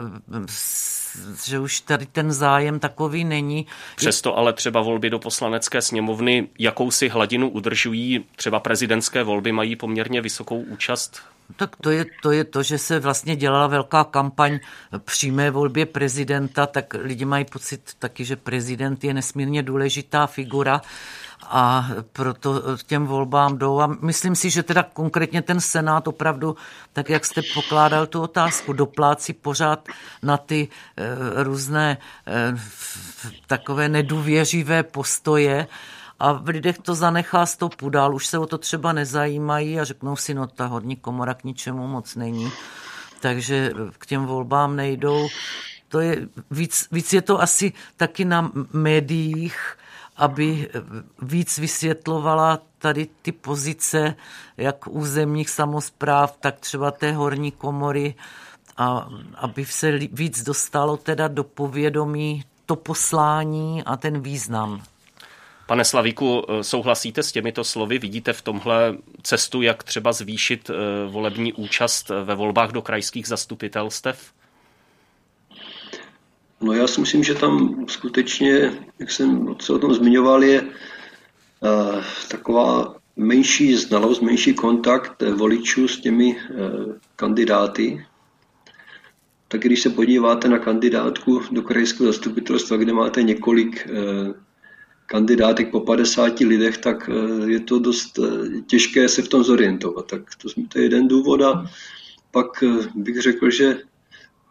[1.46, 3.68] že už tady ten zájem takový není.
[3.96, 10.22] Přesto ale třeba volby do poslanecké sněmovny jakousi hladinu udržují, třeba prezidentské volby mají poměrně
[10.22, 11.22] vysokou účast.
[11.56, 14.60] Tak to je, to je to, že se vlastně dělala velká kampaň
[15.06, 20.82] přímé volbě prezidenta, tak lidi mají pocit taky, že prezident je nesmírně důležitá figura
[21.50, 23.80] a proto těm volbám jdou.
[23.80, 26.56] A myslím si, že teda konkrétně ten Senát opravdu,
[26.94, 29.90] tak jak jste pokládal tu otázku, doplácí pořád
[30.24, 32.56] na ty e, různé e,
[33.48, 35.68] takové nedůvěřivé postoje,
[36.22, 40.16] a v lidech to zanechá stopu dál, už se o to třeba nezajímají a řeknou
[40.16, 42.52] si, no ta horní komora k ničemu moc není,
[43.20, 45.28] takže k těm volbám nejdou.
[45.88, 49.78] To je, víc, víc je to asi taky na médiích,
[50.18, 50.70] aby
[51.22, 54.16] víc vysvětlovala tady ty pozice,
[54.58, 58.16] jak územních samozpráv, tak třeba té horní komory,
[58.78, 64.84] a aby se víc dostalo teda do povědomí to poslání a ten význam.
[65.68, 67.98] Pane Slavíku, souhlasíte s těmito slovy?
[67.98, 70.74] Vidíte v tomhle cestu, jak třeba zvýšit eh,
[71.10, 74.32] volební účast ve volbách do krajských zastupitelstev?
[76.62, 82.04] No já si myslím, že tam skutečně, jak jsem se o tom zmiňoval, je uh,
[82.30, 88.06] taková menší znalost, menší kontakt voličů s těmi uh, kandidáty.
[89.48, 94.34] Tak když se podíváte na kandidátku do krajského zastupitelstva, kde máte několik uh,
[95.06, 97.10] kandidátek po 50 lidech, tak
[97.46, 98.20] je to dost
[98.68, 100.06] těžké se v tom zorientovat.
[100.06, 101.66] Tak to, to je jeden důvod a
[102.32, 102.64] pak
[102.96, 103.78] bych řekl, že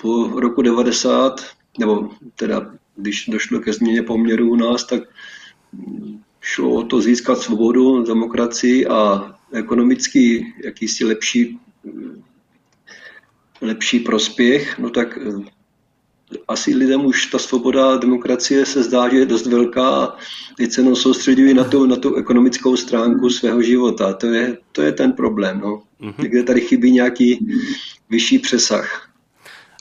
[0.02, 5.02] po roku 90 nebo teda když došlo ke změně poměrů u nás, tak
[6.40, 11.58] šlo o to získat svobodu, demokracii a ekonomický jakýsi lepší,
[13.60, 15.18] lepší prospěch, no tak
[16.48, 20.16] asi lidem už ta svoboda a demokracie se zdá, že je dost velká a
[20.56, 24.12] teď se soustředují na tu, na tu ekonomickou stránku svého života.
[24.12, 25.60] To je, to je ten problém.
[25.60, 25.82] No.
[26.00, 26.22] Mm-hmm.
[26.22, 27.46] Někde tady chybí nějaký
[28.10, 29.09] vyšší přesah.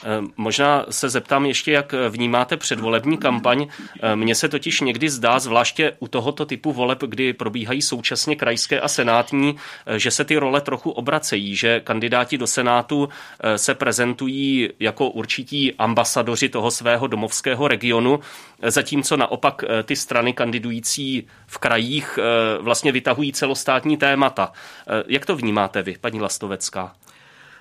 [0.03, 3.67] Eh, možná se zeptám ještě, jak vnímáte předvolební kampaň.
[4.01, 8.79] Eh, mně se totiž někdy zdá, zvláště u tohoto typu voleb, kdy probíhají současně krajské
[8.79, 13.09] a senátní, eh, že se ty role trochu obracejí, že kandidáti do senátu
[13.55, 18.19] se prezentují jako určití ambasadoři toho svého domovského regionu,
[18.67, 22.19] zatímco naopak ty strany kandidující v krajích
[22.59, 24.51] vlastně vytahují celostátní témata.
[25.07, 26.95] Jak to vnímáte vy, paní Lastovecká?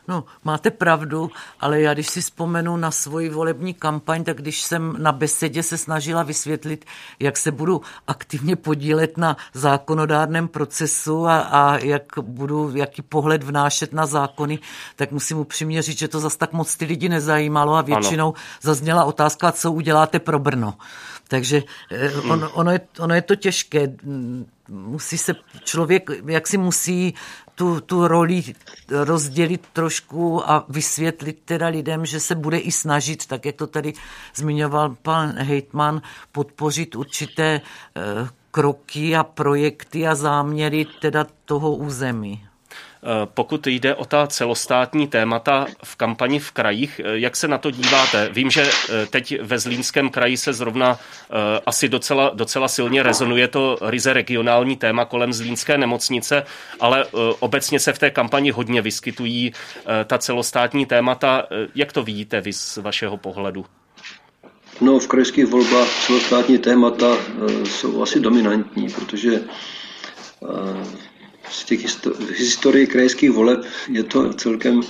[0.08, 4.94] No, máte pravdu, ale já když si vzpomenu na svoji volební kampaň, tak když jsem
[4.98, 6.84] na besedě se snažila vysvětlit,
[7.20, 13.92] jak se budu aktivně podílet na zákonodárném procesu a, a jak budu, jaký pohled vnášet
[13.92, 14.58] na zákony,
[14.96, 18.44] tak musím upřímně říct, že to zas tak moc ty lidi nezajímalo a většinou ano.
[18.62, 20.74] zazněla otázka, co uděláte pro Brno.
[21.28, 23.92] Takže eh, on, ono, je, ono je to těžké.
[24.68, 27.14] Musí se člověk, jak si musí
[27.54, 28.42] tu, tu roli
[28.90, 33.92] rozdělit trošku a vysvětlit teda lidem, že se bude i snažit, tak jak to tady
[34.34, 36.02] zmiňoval pan Hejtman,
[36.32, 42.47] podpořit určité eh, kroky a projekty a záměry teda toho území.
[43.02, 47.58] Eh, pokud jde o ta celostátní témata v kampani v krajích, eh, jak se na
[47.58, 48.28] to díváte?
[48.32, 50.98] Vím, že eh, teď ve Zlínském kraji se zrovna
[51.66, 56.44] asi docela, docela silně rezonuje to ryze regionální téma kolem Zlínské nemocnice,
[56.80, 57.04] ale
[57.40, 59.52] obecně se v té kampani hodně vyskytují
[60.06, 61.46] ta celostátní témata.
[61.74, 63.64] Jak to vidíte vy z vašeho pohledu?
[64.80, 67.16] No, v krajských volbách celostátní témata
[67.64, 69.40] jsou asi dominantní, protože
[71.50, 71.80] z těch
[72.38, 74.80] historii krajských voleb je to celkem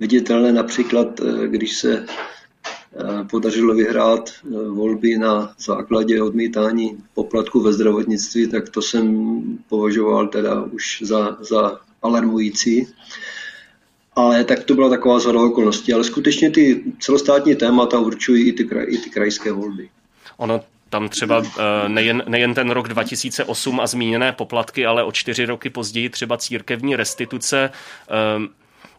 [0.00, 7.72] viditelné například, eh, když se eh, podařilo vyhrát eh, volby na základě odmítání poplatku ve
[7.72, 12.86] zdravotnictví, tak to jsem považoval teda už za, za alarmující.
[14.16, 15.92] Ale tak to byla taková zhoda okolností.
[15.92, 19.88] Ale skutečně ty celostátní témata určují i ty, kraj, i ty krajské volby.
[20.36, 20.60] Ono
[20.90, 25.70] tam třeba eh, nejen, nejen ten rok 2008 a zmíněné poplatky, ale o čtyři roky
[25.70, 27.70] později třeba církevní restituce.
[28.08, 28.48] Ehm,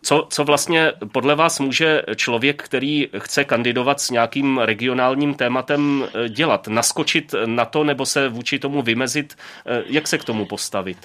[0.01, 6.29] co, co vlastně podle vás může člověk, který chce kandidovat s nějakým regionálním tématem eh,
[6.29, 6.67] dělat?
[6.67, 9.35] Naskočit na to nebo se vůči tomu vymezit?
[9.65, 10.97] Eh, jak se k tomu postavit?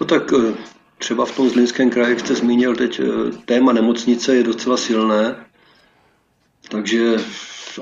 [0.00, 0.22] No tak
[0.98, 3.00] třeba v tom Zlínském kraji, jak jste zmínil teď,
[3.44, 5.36] téma nemocnice je docela silné,
[6.68, 7.16] takže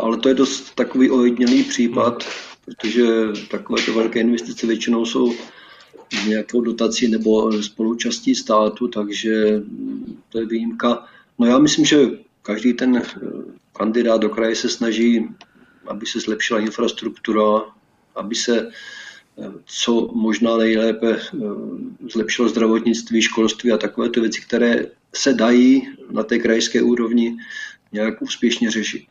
[0.01, 2.25] ale to je dost takový ojedinělý případ,
[2.65, 3.05] protože
[3.51, 5.35] takovéto velké investice většinou jsou
[6.27, 9.63] nějakou dotací nebo spolučastí státu, takže
[10.29, 11.05] to je výjimka.
[11.39, 12.11] No já myslím, že
[12.43, 13.03] každý ten eh,
[13.77, 15.29] kandidát do kraje se snaží,
[15.87, 17.63] aby se zlepšila infrastruktura,
[18.15, 18.71] aby se
[19.67, 21.21] co možná nejlépe
[22.13, 27.37] zlepšilo zdravotnictví, školství a takové ty věci, které se dají na té krajské úrovni
[27.93, 29.05] nějak úspěšně řešit.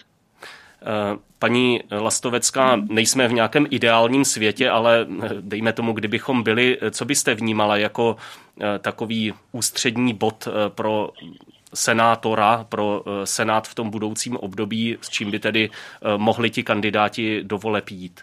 [1.39, 5.07] Paní Lastovecká, nejsme v nějakém ideálním světě, ale
[5.41, 8.15] dejme tomu, kdybychom byli, co byste vnímala jako
[8.81, 11.11] takový ústřední bod pro
[11.73, 16.63] senátora pro eh, senát v tom budoucím období, s čím by tedy eh, mohli ti
[16.63, 18.21] kandidáti do voleb jít?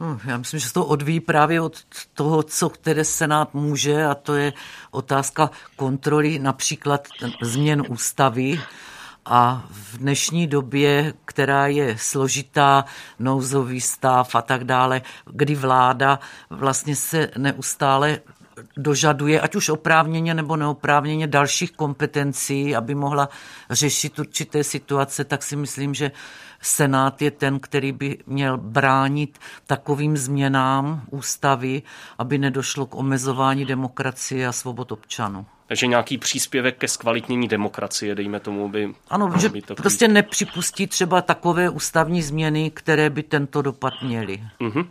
[0.00, 1.78] Hmm, já myslím, že se to odvíjí právě od
[2.14, 4.52] toho, co který senát může a to je
[4.90, 7.08] otázka kontroly například
[7.42, 8.60] změn ústavy,
[9.24, 12.84] a v dnešní době, která je složitá,
[13.18, 18.18] nouzový stav a tak dále, kdy vláda vlastně se neustále
[18.76, 23.28] dožaduje, ať už oprávněně nebo neoprávněně, dalších kompetencí, aby mohla
[23.70, 26.10] řešit určité situace, tak si myslím, že
[26.62, 31.82] Senát je ten, který by měl bránit takovým změnám ústavy,
[32.18, 35.46] aby nedošlo k omezování demokracie a svobod občanů.
[35.66, 38.94] Takže nějaký příspěvek ke zkvalitnění demokracie, dejme tomu, by...
[39.08, 44.42] Ano, že to prostě nepřipustí třeba takové ústavní změny, které by tento dopad měly.
[44.60, 44.86] Uh-huh.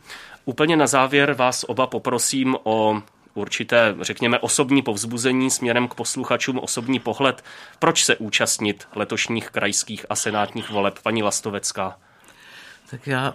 [0.45, 3.01] Úplně na závěr vás oba poprosím o
[3.33, 7.43] určité, řekněme, osobní povzbuzení směrem k posluchačům, osobní pohled,
[7.79, 11.97] proč se účastnit letošních krajských a senátních voleb, paní Lastovecká.
[12.91, 13.33] Tak já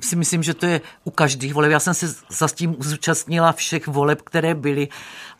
[0.00, 1.72] si myslím, že to je u každých voleb.
[1.72, 4.88] Já jsem se za tím zúčastnila všech voleb, které byly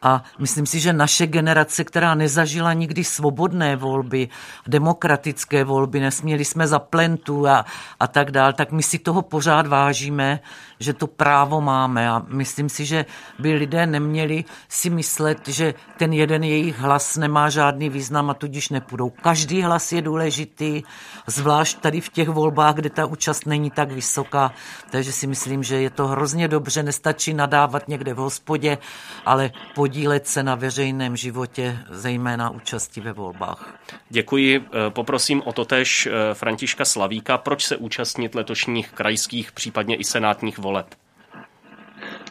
[0.03, 4.29] a myslím si, že naše generace, která nezažila nikdy svobodné volby,
[4.67, 7.65] demokratické volby, nesměli jsme za plentu a,
[8.01, 10.41] a tak dál, tak my si toho pořád vážíme,
[10.83, 13.07] že to právo máme a myslím si, že
[13.39, 18.69] by lidé neměli si myslet, že ten jeden jejich hlas nemá žádný význam a tudíž
[18.69, 19.11] nepůjdou.
[19.11, 20.83] Každý hlas je důležitý,
[21.27, 24.53] zvlášť tady v těch volbách, kde ta účast není tak vysoká,
[24.91, 28.79] takže si myslím, že je to hrozně dobře, nestačí nadávat někde v hospodě,
[29.27, 29.51] ale
[29.93, 33.81] podílet se na veřejném životě, zejména účasti ve volbách.
[34.11, 34.65] Děkuji.
[34.89, 37.39] Poprosím o totež eh, Františka Slavíka.
[37.39, 40.87] Proč se účastnit letošních krajských, případně i senátních voleb?
[40.87, 41.43] voleb?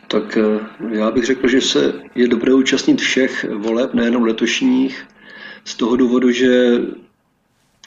[0.08, 0.60] Tak eh,
[0.98, 5.08] já bych řekl, že se je dobré účastnit všech voleb, nejenom letošních,
[5.66, 6.80] z toho důvodu, že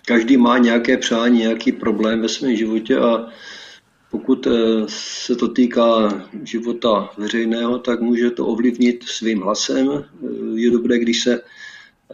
[0.07, 3.27] každý má nějaké přání, nějaký problém ve svém životě a
[4.15, 4.51] pokud eh,
[4.89, 6.09] se to týká
[6.45, 9.91] života veřejného, tak může to ovlivnit svým hlasem.
[9.91, 11.43] Eh, je dobré, když se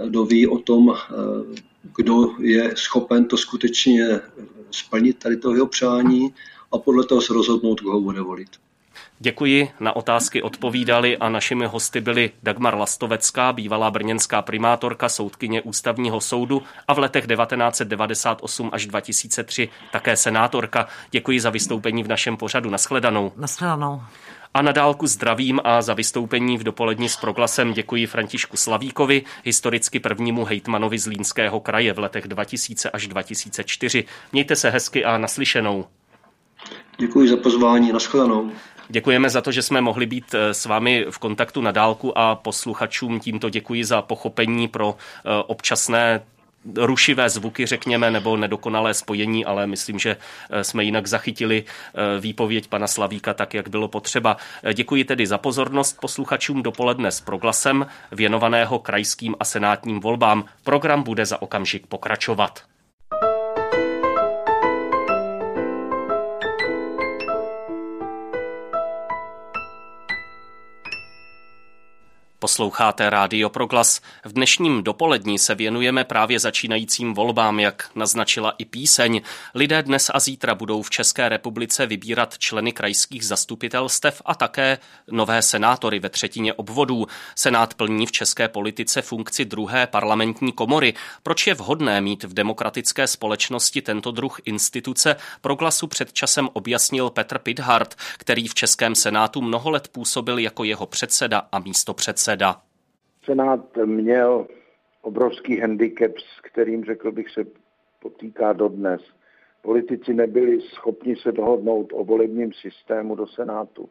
[0.08, 0.94] doví o tom,
[1.96, 4.20] kdo je schopen to skutečně
[4.70, 6.34] splnit, tady toho jeho přání
[6.72, 8.48] a podle toho se rozhodnout, koho bude volit.
[9.18, 9.70] Děkuji.
[9.80, 16.62] Na otázky odpovídali a našimi hosty byly Dagmar Lastovecká, bývalá brněnská primátorka, soudkyně ústavního soudu
[16.88, 20.88] a v letech 1998 až 2003 také senátorka.
[21.10, 22.70] Děkuji za vystoupení v našem pořadu.
[22.70, 23.32] Naschledanou.
[23.36, 24.02] Naschledanou.
[24.54, 30.00] A na dálku zdravím a za vystoupení v dopoledni s proglasem děkuji Františku Slavíkovi, historicky
[30.00, 34.04] prvnímu hejtmanovi z Línského kraje v letech 2000 až 2004.
[34.32, 35.86] Mějte se hezky a naslyšenou.
[36.98, 38.50] Děkuji za pozvání, nashledanou.
[38.90, 42.34] Děkujeme za to, že jsme mohli být eh, s vámi v kontaktu na dálku a
[42.34, 46.22] posluchačům tímto děkuji za pochopení pro eh, občasné
[46.76, 50.16] rušivé zvuky, řekněme, nebo nedokonalé spojení, ale myslím, že
[50.50, 51.64] eh, jsme jinak zachytili
[52.20, 54.36] výpověď pana Slavíka tak, jak bylo potřeba.
[54.74, 60.44] Děkuji tedy za pozornost posluchačům dopoledne s proglasem věnovaného krajským a senátním volbám.
[60.64, 62.62] Program bude za okamžik pokračovat.
[72.40, 74.00] Posloucháte Rádio Proglas.
[74.24, 79.20] V dnešním dopolední se věnujeme právě začínajícím volbám, jak naznačila i píseň.
[79.54, 84.78] Lidé dnes a zítra budou v České republice vybírat členy krajských zastupitelstev a také
[85.10, 87.06] nové senátory ve třetině obvodů.
[87.34, 90.94] Senát plní v české politice funkci druhé parlamentní komory.
[91.22, 95.16] Proč je vhodné mít v demokratické společnosti tento druh instituce?
[95.40, 100.86] Proglasu před časem objasnil Petr Pithart, který v Českém senátu mnoho let působil jako jeho
[100.86, 102.62] předseda a místo předseda předseda.
[103.24, 104.46] Senát měl
[105.02, 107.44] obrovský handicap, s kterým, řekl bych, se
[108.02, 109.00] potýká dodnes.
[109.62, 113.88] Politici nebyli schopni se dohodnout o volebním systému do Senátu.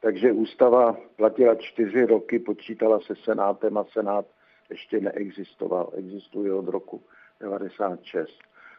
[0.00, 4.26] Takže ústava platila čtyři roky, počítala se Senátem a Senát
[4.70, 5.90] ještě neexistoval.
[5.96, 7.02] Existuje od roku
[7.40, 8.30] 96.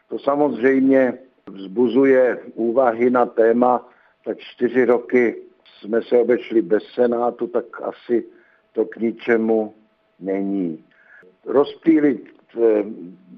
[0.08, 1.18] To samozřejmě
[1.50, 3.88] vzbuzuje úvahy na téma,
[4.24, 8.24] tak čtyři roky jsme se obešli bez Senátu, tak asi
[8.76, 9.74] to k ničemu
[10.20, 10.84] není.
[11.46, 12.84] Rozptýlit eh,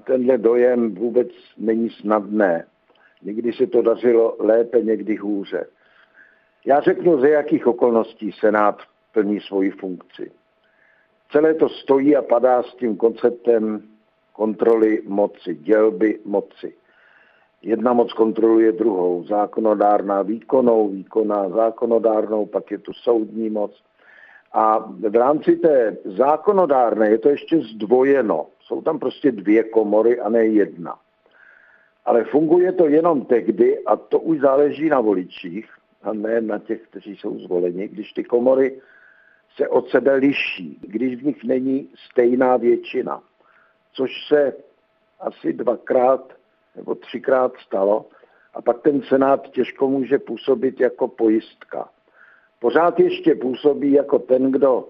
[0.03, 1.27] tenhle dojem vůbec
[1.57, 2.65] není snadné.
[3.21, 5.65] Někdy se to dařilo lépe, někdy hůře.
[6.65, 8.81] Já řeknu, ze jakých okolností Senát
[9.13, 10.31] plní svoji funkci.
[11.31, 13.81] Celé to stojí a padá s tím konceptem
[14.33, 16.73] kontroly moci, dělby moci.
[17.61, 23.88] Jedna moc kontroluje druhou, zákonodárná výkonou, výkonná zákonodárnou, pak je tu soudní moc.
[24.51, 24.79] A
[25.09, 28.47] v rámci té zákonodárné je to ještě zdvojeno.
[28.61, 30.99] Jsou tam prostě dvě komory a ne jedna.
[32.05, 35.69] Ale funguje to jenom tehdy, a to už záleží na voličích,
[36.03, 38.81] a ne na těch, kteří jsou zvoleni, když ty komory
[39.55, 43.21] se od sebe liší, když v nich není stejná většina,
[43.93, 44.53] což se
[45.19, 46.33] asi dvakrát
[46.75, 48.05] nebo třikrát stalo,
[48.53, 51.89] a pak ten senát těžko může působit jako pojistka.
[52.59, 54.89] Pořád ještě působí jako ten, kdo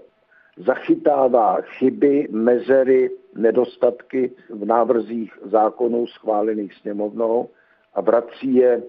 [0.58, 7.50] zachytává chyby, mezery, nedostatky v návrzích zákonů schválených sněmovnou
[7.94, 8.84] a vrací je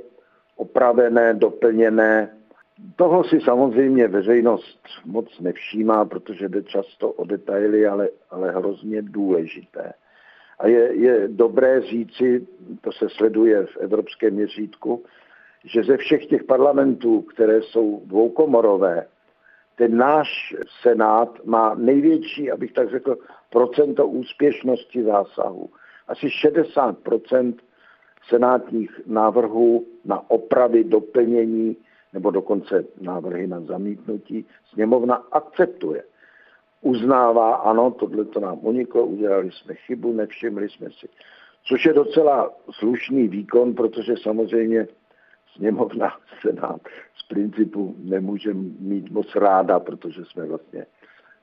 [0.57, 2.37] opravené, doplněné.
[2.97, 9.93] Toho si samozřejmě veřejnost moc nevšímá, protože jde často o detaily, ale, ale hrozně důležité.
[10.59, 12.47] A je, je dobré říci,
[12.81, 15.05] to se sleduje v evropském měřítku,
[15.65, 19.07] že ze všech těch parlamentů, které jsou dvoukomorové,
[19.77, 23.19] ten náš senát má největší, abych tak řekl,
[23.51, 25.71] procento úspěšnosti zásahu.
[26.09, 27.55] Asi 60%
[28.29, 31.77] senátních návrhů na opravy, doplnění
[32.13, 36.03] nebo dokonce návrhy na zamítnutí sněmovna akceptuje.
[36.81, 41.09] Uznává, ano, tohle to nám uniklo, udělali jsme chybu, nevšimli jsme si.
[41.65, 44.89] Což je docela slušný výkon, protože samozřejmě
[45.57, 46.81] sněmovna, senát
[47.17, 50.87] z principu nemůže mít moc ráda, protože jsme vlastně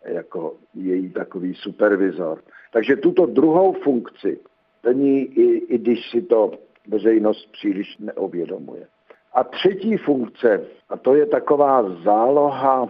[0.04, 2.44] jako její takový supervizor.
[2.72, 4.40] Takže tuto druhou funkci
[4.82, 6.52] plní i, i když si to
[6.88, 8.88] veřejnost příliš neovědomuje.
[9.34, 12.90] A třetí funkce, a to je taková záloha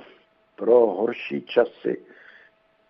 [0.55, 1.97] pro horší časy,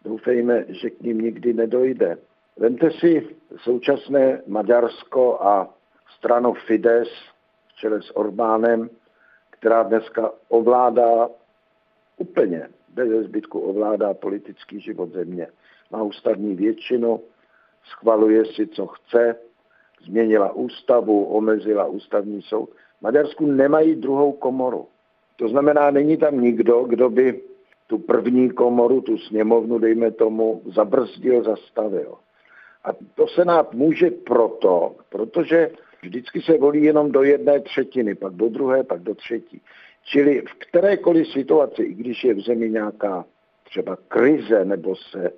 [0.03, 2.17] doufejme, že k ním nikdy nedojde.
[2.57, 5.73] Vemte si současné Maďarsko a
[6.17, 7.09] stranu Fides
[7.77, 8.89] čele s Orbánem,
[9.49, 11.29] která dneska ovládá
[12.17, 15.47] úplně, bez zbytku ovládá politický život země.
[15.91, 17.21] Má ústavní většinu,
[17.83, 19.35] schvaluje si, co chce,
[20.05, 22.69] změnila ústavu, omezila ústavní soud.
[22.69, 24.87] V Maďarsku nemají druhou komoru.
[25.35, 27.41] To znamená, není tam nikdo, kdo by
[27.87, 32.13] tu první komoru, tu sněmovnu, dejme tomu, zabrzdil, zastavil.
[32.83, 35.71] A to Senát může proto, protože
[36.07, 39.61] vždycky se volí jenom do jedné třetiny, pak do druhé, pak do třetí.
[40.03, 43.25] Čili v kterékoliv situaci, i když je v zemi nějaká
[43.63, 45.31] třeba krize nebo se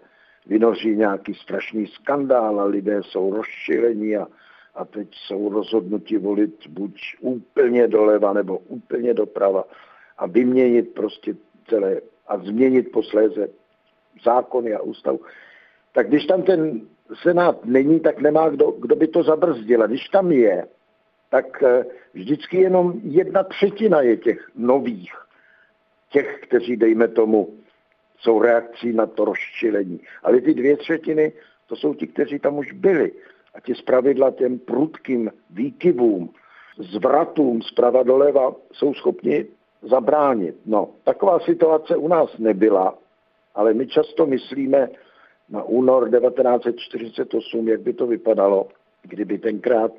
[0.45, 4.27] vynoří nějaký strašný skandál a lidé jsou rozšílení a
[4.75, 9.63] a teď jsou rozhodnuti volit buď úplně doleva nebo úplně doprava
[10.17, 11.35] a vyměnit prostě
[11.69, 13.47] celé a změnit posléze
[14.23, 15.19] zákony a ústavu.
[15.91, 16.81] Tak když tam ten
[17.15, 19.83] senát není, tak nemá kdo, kdo by to zabrzdil.
[19.83, 20.67] A když tam je,
[21.29, 25.13] tak eh, vždycky jenom jedna třetina je těch nových,
[26.09, 27.53] těch, kteří, dejme tomu,
[28.19, 29.99] jsou reakcí na to rozčilení.
[30.23, 31.31] Ale ty dvě třetiny,
[31.67, 33.11] to jsou ti, kteří tam už byli
[33.53, 36.29] a ti zpravidla těm prudkým výkyvům,
[36.77, 39.45] zvratům zprava doleva jsou schopni
[39.81, 40.55] zabránit.
[40.65, 42.97] No, taková situace u nás nebyla,
[43.55, 44.89] ale my často myslíme
[45.49, 48.67] na únor 1948, jak by to vypadalo,
[49.03, 49.91] kdyby tenkrát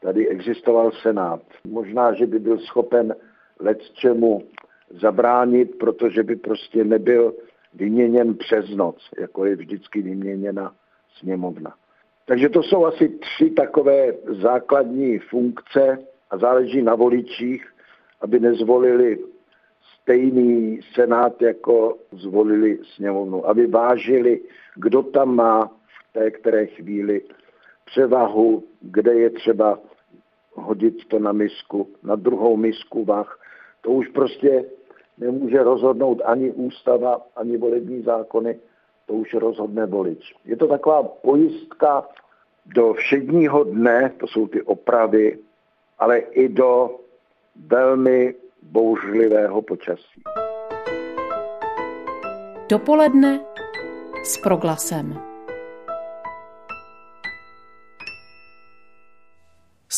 [0.00, 1.42] tady existoval Senát.
[1.66, 3.16] Možná, že by byl schopen
[3.60, 4.42] let čemu
[4.90, 7.34] zabránit, protože by prostě nebyl
[7.74, 10.74] vyměněn přes noc, jako je vždycky vyměněna
[11.18, 11.74] sněmovna.
[12.26, 15.98] Takže to jsou asi tři takové základní funkce
[16.30, 17.66] a záleží na voličích,
[18.20, 19.18] aby nezvolili
[20.08, 24.40] stejný senát, jako zvolili sněmovnu, aby vážili,
[24.76, 27.20] kdo tam má v té které chvíli
[27.84, 29.78] převahu, kde je třeba
[30.54, 33.40] hodit to na misku, na druhou misku vach.
[33.80, 34.64] To už prostě
[35.18, 38.58] nemůže rozhodnout ani ústava, ani volební zákony,
[39.06, 40.34] to už rozhodne volič.
[40.44, 42.08] Je to taková pojistka
[42.66, 45.38] do všedního dne, to jsou ty opravy,
[45.98, 46.96] ale i do
[47.66, 50.22] velmi bouřlivého počasí.
[52.68, 53.40] Dopoledne
[54.24, 55.37] s proglasem.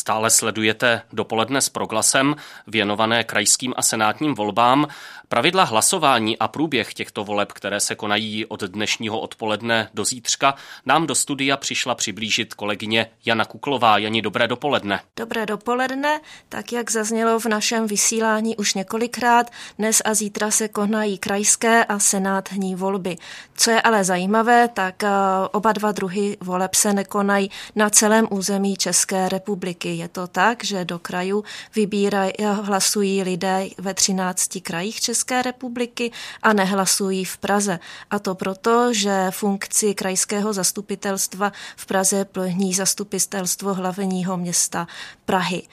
[0.01, 2.35] Stále sledujete dopoledne s proglasem
[2.67, 4.87] věnované krajským a senátním volbám.
[5.27, 11.07] Pravidla hlasování a průběh těchto voleb, které se konají od dnešního odpoledne do zítřka, nám
[11.07, 13.97] do studia přišla přiblížit kolegyně Jana Kuklová.
[13.97, 14.99] Jani, dobré dopoledne.
[15.15, 16.19] Dobré dopoledne.
[16.49, 21.99] Tak jak zaznělo v našem vysílání už několikrát, dnes a zítra se konají krajské a
[21.99, 23.15] senátní volby.
[23.55, 25.09] Co je ale zajímavé, tak eh,
[25.51, 29.90] oba dva druhy voleb se nekonají na celém území České republiky.
[29.95, 31.43] Je to tak, že do krajů
[31.75, 36.11] vybírají, hlasují lidé ve 13 krajích České republiky
[36.43, 37.79] a nehlasují v Praze.
[38.09, 44.87] A to proto, že funkci krajského zastupitelstva v Praze plní zastupitelstvo hlavního města
[45.25, 45.63] Prahy.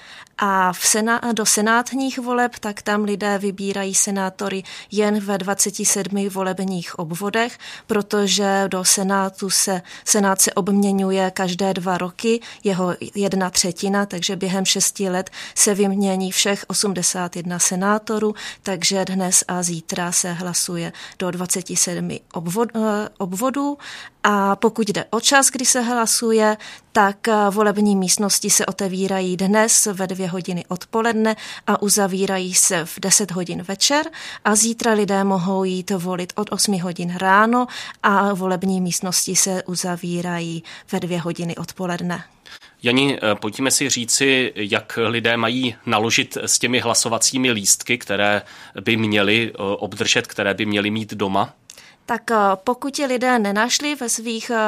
[0.40, 6.98] A v sena, do senátních voleb, tak tam lidé vybírají senátory jen ve 27 volebních
[6.98, 14.36] obvodech, protože do senátu se, senát se obměňuje každé dva roky, jeho jedna třetina, takže
[14.36, 21.30] během šesti let se vymění všech 81 senátorů, takže dnes a zítra se hlasuje do
[21.30, 23.78] 27 obvod, eh, obvodů
[24.22, 26.56] a pokud jde o čas, kdy se hlasuje,
[26.92, 31.36] tak eh, volební místnosti se otevírají dnes ve dvě hodiny odpoledne
[31.66, 34.06] a uzavírají se v 10 hodin večer
[34.44, 37.66] a zítra lidé mohou jít volit od 8 hodin ráno
[38.02, 42.24] a volební místnosti se uzavírají ve dvě hodiny odpoledne.
[42.82, 48.42] Jani, eh, pojďme si říci, jak lidé mají naložit s těmi hlasovacími lístky, které
[48.80, 51.54] by měli eh, obdržet, které by měli mít doma
[52.09, 54.59] tak eh, pokud ti lidé nenašli ve svých eh,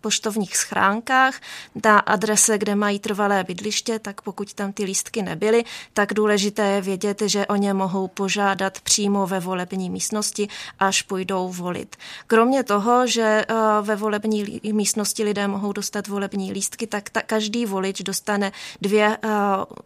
[0.00, 1.40] poštovních schránkách
[1.84, 6.80] na adrese, kde mají trvalé bydliště, tak pokud tam ty lístky nebyly, tak důležité je
[6.80, 11.96] vědět, že o ně mohou požádat přímo ve volební místnosti, až půjdou volit.
[12.26, 17.66] Kromě toho, že eh, ve volební místnosti lidé mohou dostat volební lístky, tak ta, každý
[17.66, 19.18] volič dostane dvě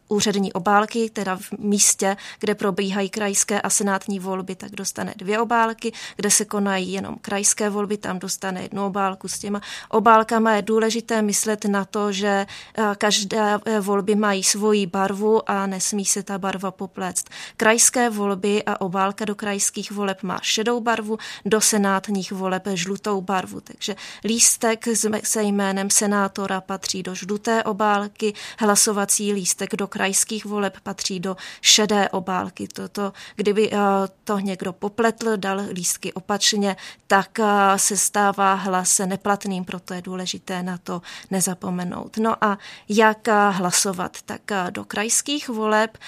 [0.09, 5.93] úřední obálky, teda v místě, kde probíhají krajské a senátní volby, tak dostane dvě obálky,
[6.17, 10.53] kde se konají jenom krajské volby, tam dostane jednu obálku s těma obálkama.
[10.53, 16.05] Je důležité myslet na to, že eh, každé eh, volby mají svoji barvu a nesmí
[16.05, 17.27] se ta barva popléct.
[17.57, 23.61] Krajské volby a obálka do krajských voleb má šedou barvu, do senátních voleb žlutou barvu.
[23.61, 24.85] Takže lístek
[25.25, 32.09] se jménem senátora patří do žluté obálky, hlasovací lístek do krajských voleb patří do šedé
[32.09, 32.69] obálky.
[32.69, 33.79] Toto, kdyby eh,
[34.25, 36.77] to někdo popletl, dal lístky opačně,
[37.07, 37.45] tak eh,
[37.77, 42.17] se stává hlas neplatným, proto je důležité na to nezapomenout.
[42.19, 42.59] No a
[42.89, 44.23] jak eh, hlasovat?
[44.23, 45.99] Tak eh, do krajských voleb,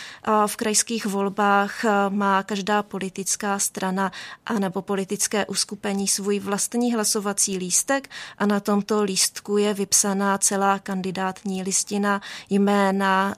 [0.47, 4.12] v krajských volbách má každá politická strana
[4.47, 11.62] anebo politické uskupení svůj vlastní hlasovací lístek a na tomto lístku je vypsaná celá kandidátní
[11.62, 12.20] listina,
[12.51, 13.35] jména,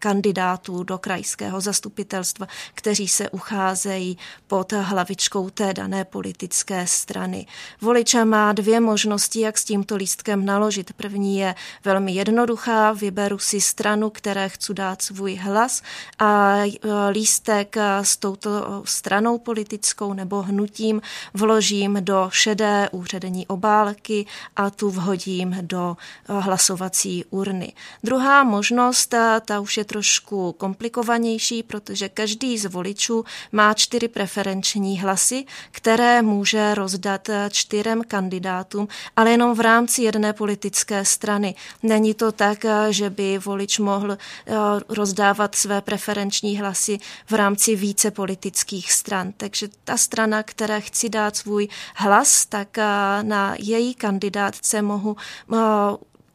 [0.00, 7.46] kandidátů do krajského zastupitelstva, kteří se ucházejí pod hlavičkou té dané politické strany.
[7.80, 10.92] Voliče má dvě možnosti, jak s tímto lístkem naložit.
[10.92, 15.82] První je velmi jednoduchá, vyberu si stranu, které chci dát svůj hlas
[16.18, 16.70] a e,
[17.10, 21.02] lístek s touto stranou politickou nebo hnutím
[21.34, 24.26] vložím do šedé úřední obálky
[24.56, 25.96] a tu vhodím do
[26.28, 27.72] e, hlasovací urny.
[28.04, 35.44] Druhá možnost, ta už je trošku komplikovanější, protože každý z voličů má čtyři preferenční hlasy,
[35.70, 41.54] které může rozdat čtyřem kandidátům, ale jenom v rámci jedné politické strany.
[41.82, 44.54] Není to tak, že by volič mohl eh,
[44.88, 49.32] rozdávat své preferenční hlasy v rámci více politických stran.
[49.36, 52.84] Takže ta strana, které chci dát svůj hlas, tak eh,
[53.22, 55.16] na její kandidátce mohu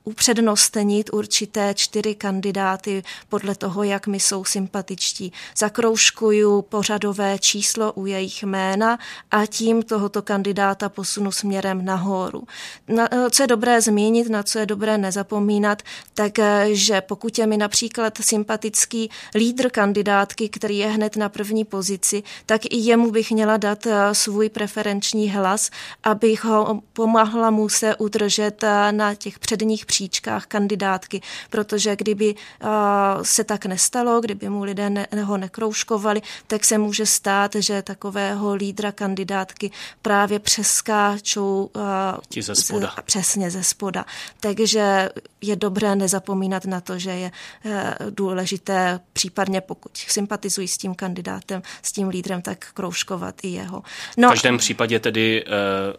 [0.05, 5.33] eh, upřednostnit určité čtyři kandidáty podle toho, jak mi jsou sympatičtí.
[5.57, 8.99] Zakroužkuju pořadové číslo u jejich jména
[9.31, 12.43] a tím tohoto kandidáta posunu směrem nahoru.
[12.87, 15.81] Na, co je dobré zmínit, na co je dobré nezapomínat,
[16.13, 16.39] tak
[16.71, 22.65] že pokud je mi například sympatický lídr kandidátky, který je hned na první pozici, tak
[22.65, 25.69] i jemu bych měla dát eh, svůj preferenční hlas,
[26.03, 32.35] abych ho pomohla mu se udržet eh, na těch předních příčkách kandidátky, protože kdyby
[33.21, 38.55] se tak nestalo, kdyby mu lidé ne, ho nekroužkovali, tak se může stát, že takového
[38.55, 39.71] lídra kandidátky
[40.01, 41.69] právě přeskáčou
[42.29, 42.95] Ti ze spoda.
[43.05, 44.05] Přesně ze spoda.
[44.39, 45.09] Takže
[45.47, 47.31] je dobré nezapomínat na to, že je
[47.65, 53.83] e, důležité případně pokud sympatizují s tím kandidátem, s tím lídrem, tak kroužkovat i jeho.
[54.17, 55.47] No, v každém případě tedy, e,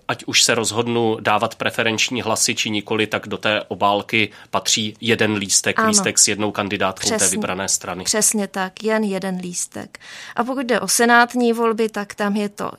[0.08, 5.34] ať už se rozhodnu dávat preferenční hlasy či nikoli, tak do té obálky patří jeden
[5.34, 5.88] lístek, ano.
[5.88, 7.18] lístek s jednou kandidátkou Přesně.
[7.18, 8.04] té vybrané strany.
[8.04, 9.98] Přesně tak, jen jeden lístek.
[10.36, 12.70] A pokud jde o senátní volby, tak tam je to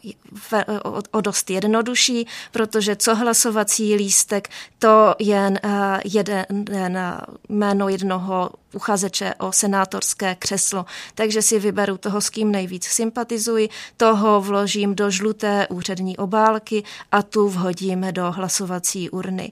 [0.84, 4.50] o, o dost jednodušší, protože co hlasovací lístek,
[4.80, 5.60] to jen
[6.06, 10.86] jeden, jeden jméno jednoho uchazeče o senátorské křeslo.
[11.16, 17.24] Takže si vyberu toho, s kým nejvíc sympatizuji, toho vložím do žluté úřední obálky a
[17.24, 19.52] tu vhodím do hlasovací urny.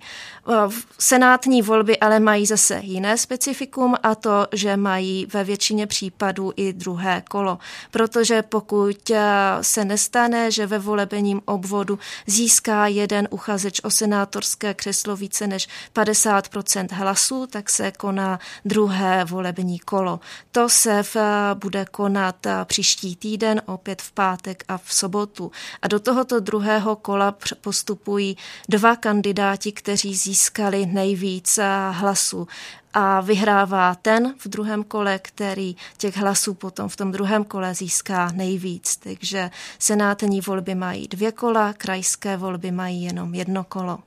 [1.00, 6.74] Senátní volby ale mají zase jiné specifikum a to, že mají ve většině případů i
[6.74, 7.58] druhé kolo.
[7.92, 9.22] Protože pokud eh,
[9.62, 16.48] se nestane, že ve volebním obvodu získá jeden uchazeč o senátorské křeslo více než 50
[16.96, 20.20] hlasů, tak se koná druhé volební kolo.
[20.52, 21.16] To se v,
[21.54, 25.52] bude konat příští týden, opět v pátek a v sobotu.
[25.82, 28.38] A do tohoto druhého kola postupují
[28.70, 31.60] dva kandidáti, kteří získali nejvíc
[31.92, 32.48] hlasů
[32.94, 38.32] a vyhrává ten v druhém kole, který těch hlasů potom v tom druhém kole získá
[38.32, 38.98] nejvíc.
[38.98, 44.00] Takže senátní volby mají dvě kola, krajské volby mají jenom jedno kolo.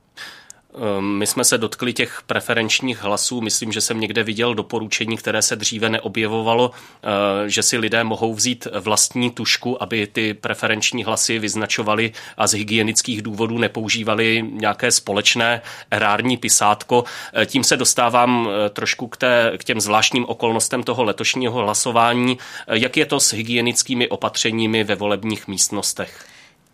[0.75, 3.41] Ehm, my jsme se dotkli těch preferenčních hlasů.
[3.41, 8.33] Myslím, že jsem někde viděl doporučení, které se dříve neobjevovalo, eh, že si lidé mohou
[8.33, 15.61] vzít vlastní tušku, aby ty preferenční hlasy vyznačovali a z hygienických důvodů nepoužívali nějaké společné
[15.91, 17.03] erární pisátko.
[17.33, 22.37] Eh, tím se dostávám eh, trošku k, té, k těm zvláštním okolnostem toho letošního hlasování.
[22.67, 26.25] Jak je to s hygienickými opatřeními ve volebních místnostech?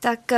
[0.05, 0.31] Tak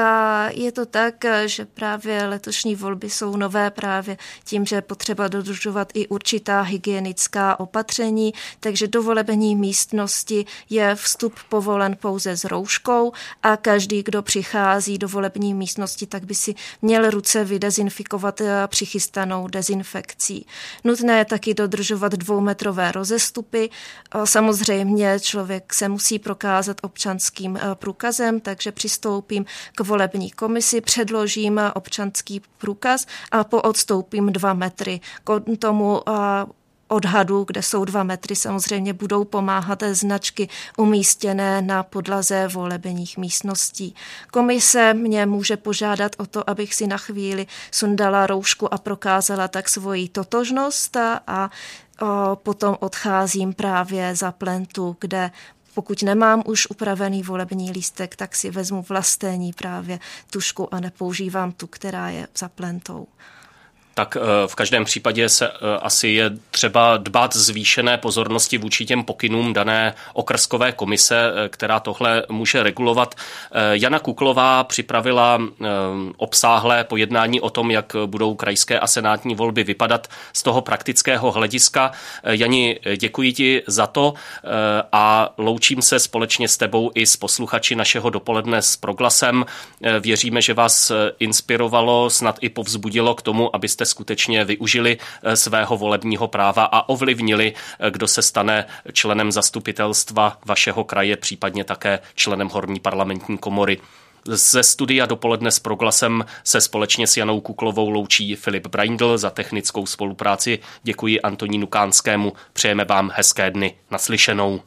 [0.49, 1.15] je to tak,
[1.45, 7.59] že právě letošní volby jsou nové právě tím, že je potřeba dodržovat i určitá hygienická
[7.59, 13.11] opatření, takže do volební místnosti je vstup povolen pouze s rouškou
[13.43, 20.45] a každý, kdo přichází do volební místnosti, tak by si měl ruce vydezinfikovat přichystanou dezinfekcí.
[20.83, 23.69] Nutné je taky dodržovat dvoumetrové rozestupy.
[24.23, 29.45] Samozřejmě člověk se musí prokázat občanským průkazem, takže přistoupím
[29.75, 35.01] k volební komisi, předložím občanský průkaz a poodstoupím dva metry.
[35.23, 36.01] K tomu
[36.87, 43.95] odhadu, kde jsou dva metry, samozřejmě budou pomáhat značky umístěné na podlaze volebních místností.
[44.31, 49.69] Komise mě může požádat o to, abych si na chvíli sundala roušku a prokázala tak
[49.69, 51.49] svoji totožnost a, a
[52.35, 55.31] potom odcházím právě za plentu, kde
[55.77, 59.99] pokud nemám už upravený volební lístek, tak si vezmu vlastní právě
[60.29, 63.07] tušku a nepoužívám tu, která je za plentou
[63.97, 69.03] tak eh, v každém případě se eh, asi je třeba dbát zvýšené pozornosti vůči těm
[69.03, 73.15] pokynům dané okrskové komise, eh, která tohle může regulovat.
[73.71, 75.41] Jana Kuklová připravila
[76.17, 81.91] obsáhlé pojednání o tom, jak budou krajské a senátní volby vypadat z toho praktického hlediska.
[82.23, 84.13] Jani, děkuji ti za to
[84.91, 89.45] a loučím se společně s tebou i s posluchači našeho dopoledne s proglasem.
[89.99, 96.27] Věříme, že vás inspirovalo, snad i povzbudilo k tomu, abyste skutečně využili eh, svého volebního
[96.27, 102.79] práva a ovlivnili, eh, kdo se stane členem zastupitelstva vašeho kraje, případně také členem horní
[102.79, 103.79] parlamentní komory.
[104.25, 109.85] Ze studia dopoledne s proglasem se společně s Janou Kuklovou loučí Filip Braindl za technickou
[109.85, 110.59] spolupráci.
[110.83, 112.33] Děkuji Antonínu Kánskému.
[112.53, 113.75] Přejeme vám hezké dny.
[113.91, 114.61] Naslyšenou.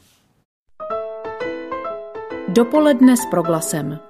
[2.49, 4.10] Dopoledne s proglasem.